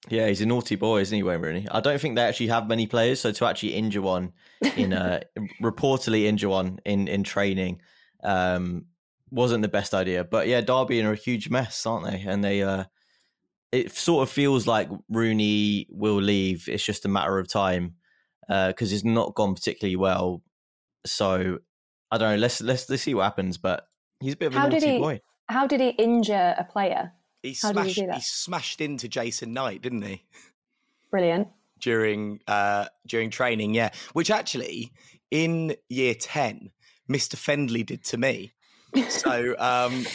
Yeah, 0.10 0.28
he's 0.28 0.42
a 0.42 0.46
naughty 0.46 0.76
boy, 0.76 1.00
isn't 1.02 1.16
he, 1.16 1.24
Wayne 1.24 1.40
Rooney? 1.40 1.68
I 1.72 1.80
don't 1.80 2.00
think 2.00 2.16
they 2.16 2.24
actually 2.24 2.48
have 2.48 2.68
many 2.68 2.88
players, 2.88 3.22
so 3.22 3.32
to 3.32 3.46
actually 3.46 3.74
injure 3.76 4.02
one 4.02 4.34
in 4.76 4.94
uh 4.94 5.22
reportedly 5.62 6.24
injure 6.26 6.50
one 6.50 6.80
in 6.86 7.08
in 7.08 7.24
training 7.24 7.82
um 8.24 8.86
wasn't 9.32 9.62
the 9.62 9.68
best 9.68 9.94
idea. 9.94 10.24
But 10.24 10.48
yeah, 10.48 10.62
Derby 10.62 11.02
are 11.02 11.14
a 11.14 11.16
huge 11.16 11.50
mess, 11.50 11.86
aren't 11.86 12.06
they? 12.06 12.22
And 12.28 12.44
they 12.44 12.64
uh 12.64 12.86
it 13.72 13.92
sort 13.92 14.24
of 14.24 14.30
feels 14.30 14.68
like 14.68 14.90
Rooney 15.10 15.88
will 15.90 16.22
leave. 16.22 16.70
It's 16.70 16.86
just 16.86 17.06
a 17.06 17.10
matter 17.10 17.40
of 17.40 17.48
time 17.48 17.96
because 18.48 18.94
it's 18.94 19.04
not 19.04 19.34
gone 19.36 19.56
particularly 19.56 19.96
well. 19.96 20.44
So 21.06 21.60
I 22.12 22.18
don't 22.18 22.34
know. 22.34 22.38
Let's 22.38 22.62
let's 22.62 22.90
let's 22.90 23.02
see 23.04 23.16
what 23.16 23.24
happens. 23.24 23.58
But 23.58 23.88
he's 24.20 24.34
a 24.34 24.38
bit 24.38 24.48
of 24.48 24.56
a 24.56 24.60
How 24.60 24.70
did 24.70 24.84
naughty 24.84 24.94
he? 24.94 25.00
boy. 25.00 25.22
How 25.48 25.66
did 25.66 25.82
he 25.82 25.90
injure 25.90 26.56
a 26.58 26.64
player? 26.64 27.14
He 27.44 27.56
How 27.62 27.72
did 27.74 27.86
he 27.86 27.94
smashed. 27.94 28.10
do 28.10 28.16
he, 28.16 28.22
smashed 28.22 28.82
into 28.82 29.08
Jason 29.08 29.54
Knight, 29.54 29.82
didn't 29.84 30.02
he? 30.02 30.24
Brilliant. 31.12 31.50
During 31.80 32.40
uh, 32.48 32.86
during 33.06 33.30
training, 33.30 33.74
yeah. 33.76 33.90
Which 34.14 34.32
actually, 34.32 34.92
in 35.30 35.76
year 35.90 36.16
ten, 36.16 36.72
Mister 37.08 37.36
Fenley 37.38 37.86
did 37.86 38.04
to 38.06 38.18
me. 38.18 38.54
So, 39.10 39.56
um, 39.60 40.06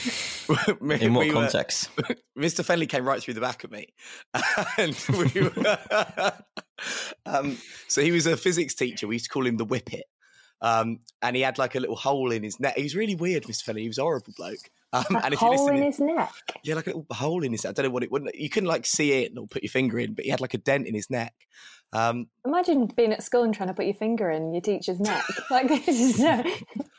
we- 0.81 1.01
In 1.01 1.13
what 1.13 1.23
we 1.27 1.29
were- 1.29 1.35
context? 1.43 1.91
Mr. 2.39 2.65
Fenley 2.65 2.89
came 2.89 3.05
right 3.05 3.21
through 3.21 3.35
the 3.35 3.41
back 3.41 3.65
of 3.65 3.73
me. 3.73 3.89
and 4.79 4.97
we 5.11 5.43
were, 5.43 6.33
um, 7.27 7.59
so 7.89 8.01
he 8.03 8.13
was 8.13 8.27
a 8.27 8.37
physics 8.37 8.75
teacher. 8.75 9.07
We 9.09 9.17
used 9.17 9.25
to 9.27 9.31
call 9.31 9.47
him 9.47 9.57
the 9.57 9.67
Whippet. 9.67 10.03
Um, 10.61 11.01
and 11.23 11.37
he 11.37 11.43
had 11.43 11.59
like 11.59 11.75
a 11.75 11.81
little 11.81 11.97
hole 11.97 12.31
in 12.33 12.43
his 12.43 12.59
neck. 12.61 12.77
He 12.77 12.85
was 12.85 12.95
really 12.97 13.15
weird, 13.17 13.45
Mr. 13.45 13.65
Fenley. 13.65 13.81
He 13.83 13.89
was 13.89 13.99
a 13.99 14.03
horrible 14.03 14.33
bloke. 14.37 14.71
Um, 14.93 15.05
A 15.17 15.25
and 15.25 15.35
if 15.35 15.41
you 15.43 15.47
hole 15.47 15.51
listen, 15.67 15.69
in 15.77 15.77
in- 15.83 15.83
his 15.85 16.01
neck. 16.01 16.33
yeah, 16.65 16.75
like 16.75 16.87
a 16.87 16.91
little 16.91 17.07
hole 17.11 17.45
in 17.45 17.53
his. 17.53 17.65
Neck. 17.65 17.71
I 17.71 17.73
don't 17.75 17.85
know 17.87 17.91
what 17.93 18.03
it 18.03 18.11
wouldn't. 18.11 18.35
You 18.35 18.49
couldn't 18.49 18.69
like 18.69 18.87
see 18.87 19.13
it 19.25 19.33
or 19.37 19.47
put 19.47 19.63
your 19.63 19.71
finger 19.71 19.99
in, 19.99 20.15
but 20.15 20.25
he 20.25 20.31
had 20.31 20.41
like 20.41 20.55
a 20.55 20.59
dent 20.59 20.87
in 20.87 20.95
his 20.95 21.11
neck. 21.11 21.35
Um, 21.93 22.27
Imagine 22.47 22.87
being 22.97 23.13
at 23.13 23.23
school 23.23 23.43
and 23.45 23.55
trying 23.55 23.69
to 23.69 23.75
put 23.75 23.87
your 23.87 23.95
finger 23.95 24.31
in 24.31 24.53
your 24.53 24.61
teacher's 24.61 25.01
neck. 25.01 25.25
Like 25.51 25.69
this 25.69 25.89
is 25.89 26.19
no, 26.21 26.43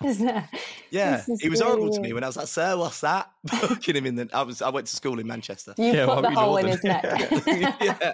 this 0.02 0.15
is 0.17 0.21
no. 0.21 0.43
yeah, 0.91 1.17
This 1.17 1.30
is 1.30 1.41
he 1.41 1.49
was 1.49 1.60
really 1.62 1.71
horrible 1.71 1.93
to 1.93 2.02
me 2.02 2.13
when 2.13 2.23
I 2.23 2.28
was 2.28 2.38
like, 2.38 2.47
"Sir, 2.47 2.75
what's 2.78 3.02
that?" 3.02 3.30
Looking 3.69 3.95
him 3.95 4.06
in 4.08 4.15
the. 4.15 4.30
I 4.34 4.41
was. 4.43 4.62
I 4.62 4.69
went 4.69 4.88
to 4.88 4.95
school 4.95 5.19
in 5.19 5.25
Manchester. 5.28 5.73
You 5.78 5.86
Yeah, 5.86 6.06
put 6.06 6.15
what 6.15 6.21
the 6.21 6.28
were 6.30 6.34
you 6.34 6.39
hole 6.39 6.58
in 6.58 6.67
his 6.67 6.84
neck. 6.84 7.04
yeah. 7.82 8.13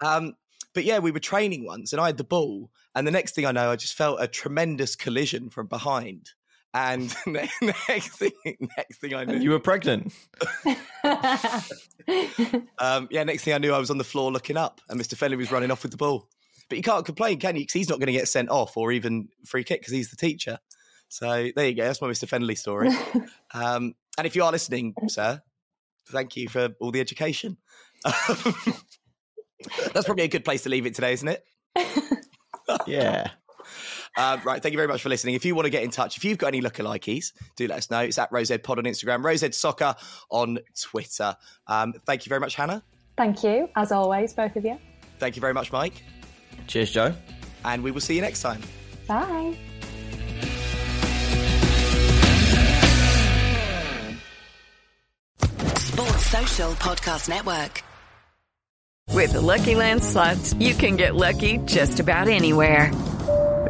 Um, 0.00 0.34
but 0.74 0.84
yeah, 0.84 0.98
we 0.98 1.10
were 1.10 1.20
training 1.20 1.64
once, 1.66 1.92
and 1.92 2.00
I 2.00 2.06
had 2.06 2.16
the 2.16 2.24
ball, 2.24 2.70
and 2.94 3.06
the 3.06 3.10
next 3.10 3.34
thing 3.34 3.46
I 3.46 3.52
know, 3.52 3.70
I 3.70 3.76
just 3.76 3.94
felt 3.94 4.20
a 4.20 4.26
tremendous 4.26 4.96
collision 4.96 5.50
from 5.50 5.66
behind, 5.66 6.30
and 6.74 7.14
next 7.26 8.16
thing, 8.16 8.32
next 8.44 9.00
thing 9.00 9.14
I 9.14 9.24
knew, 9.24 9.38
You 9.38 9.50
were 9.50 9.60
pregnant. 9.60 10.12
um, 12.78 13.08
yeah, 13.10 13.24
next 13.24 13.44
thing 13.44 13.54
I 13.54 13.58
knew, 13.58 13.72
I 13.72 13.78
was 13.78 13.90
on 13.90 13.98
the 13.98 14.04
floor 14.04 14.32
looking 14.32 14.56
up, 14.56 14.80
and 14.88 15.00
Mr. 15.00 15.14
Fenley 15.14 15.36
was 15.36 15.52
running 15.52 15.70
off 15.70 15.82
with 15.82 15.92
the 15.92 15.98
ball. 15.98 16.26
But 16.68 16.78
you 16.78 16.82
can't 16.82 17.04
complain, 17.04 17.38
can 17.38 17.56
you? 17.56 17.62
Because 17.62 17.74
he's 17.74 17.88
not 17.88 17.98
going 17.98 18.06
to 18.06 18.12
get 18.12 18.28
sent 18.28 18.48
off 18.48 18.76
or 18.76 18.92
even 18.92 19.28
free 19.44 19.64
kick 19.64 19.80
because 19.80 19.92
he's 19.92 20.10
the 20.10 20.16
teacher. 20.16 20.58
So 21.08 21.48
there 21.54 21.66
you 21.66 21.74
go. 21.74 21.84
That's 21.84 22.00
my 22.00 22.08
Mr. 22.08 22.26
Fenley 22.26 22.56
story. 22.56 22.88
um, 23.52 23.94
and 24.16 24.26
if 24.26 24.34
you 24.34 24.44
are 24.44 24.52
listening, 24.52 24.94
sir, 25.08 25.42
thank 26.08 26.36
you 26.36 26.48
for 26.48 26.70
all 26.80 26.90
the 26.90 27.00
education. 27.00 27.58
That's 28.04 30.06
probably 30.06 30.24
a 30.24 30.28
good 30.28 30.44
place 30.44 30.62
to 30.62 30.70
leave 30.70 30.86
it 30.86 30.94
today, 30.94 31.12
isn't 31.12 31.28
it? 31.28 31.44
Yeah. 32.86 33.30
Uh, 34.16 34.38
right, 34.44 34.62
thank 34.62 34.72
you 34.72 34.78
very 34.78 34.88
much 34.88 35.02
for 35.02 35.08
listening. 35.08 35.34
If 35.34 35.44
you 35.44 35.54
want 35.54 35.66
to 35.66 35.70
get 35.70 35.82
in 35.82 35.90
touch, 35.90 36.16
if 36.16 36.24
you've 36.24 36.38
got 36.38 36.48
any 36.48 36.60
lookalikes, 36.60 37.32
do 37.56 37.66
let 37.66 37.78
us 37.78 37.90
know. 37.90 38.00
It's 38.00 38.18
at 38.18 38.30
Rosed 38.30 38.62
Pod 38.62 38.78
on 38.78 38.84
Instagram, 38.84 39.24
Rosed 39.24 39.54
Soccer 39.54 39.94
on 40.30 40.58
Twitter. 40.78 41.36
Um, 41.66 41.94
thank 42.06 42.26
you 42.26 42.28
very 42.28 42.40
much, 42.40 42.54
Hannah. 42.54 42.82
Thank 43.16 43.42
you, 43.42 43.68
as 43.76 43.92
always, 43.92 44.34
both 44.34 44.56
of 44.56 44.64
you. 44.64 44.78
Thank 45.18 45.36
you 45.36 45.40
very 45.40 45.54
much, 45.54 45.72
Mike. 45.72 46.02
Cheers, 46.66 46.90
Joe. 46.90 47.14
And 47.64 47.82
we 47.82 47.90
will 47.90 48.00
see 48.00 48.14
you 48.14 48.20
next 48.20 48.42
time. 48.42 48.60
Bye. 49.06 49.56
Sports 55.78 56.26
Social 56.26 56.72
Podcast 56.72 57.28
Network. 57.28 57.82
With 59.10 59.32
the 59.32 59.40
Lucky 59.40 59.74
Land 59.74 60.02
slots, 60.02 60.54
you 60.54 60.74
can 60.74 60.96
get 60.96 61.14
lucky 61.14 61.58
just 61.58 62.00
about 62.00 62.28
anywhere. 62.28 62.90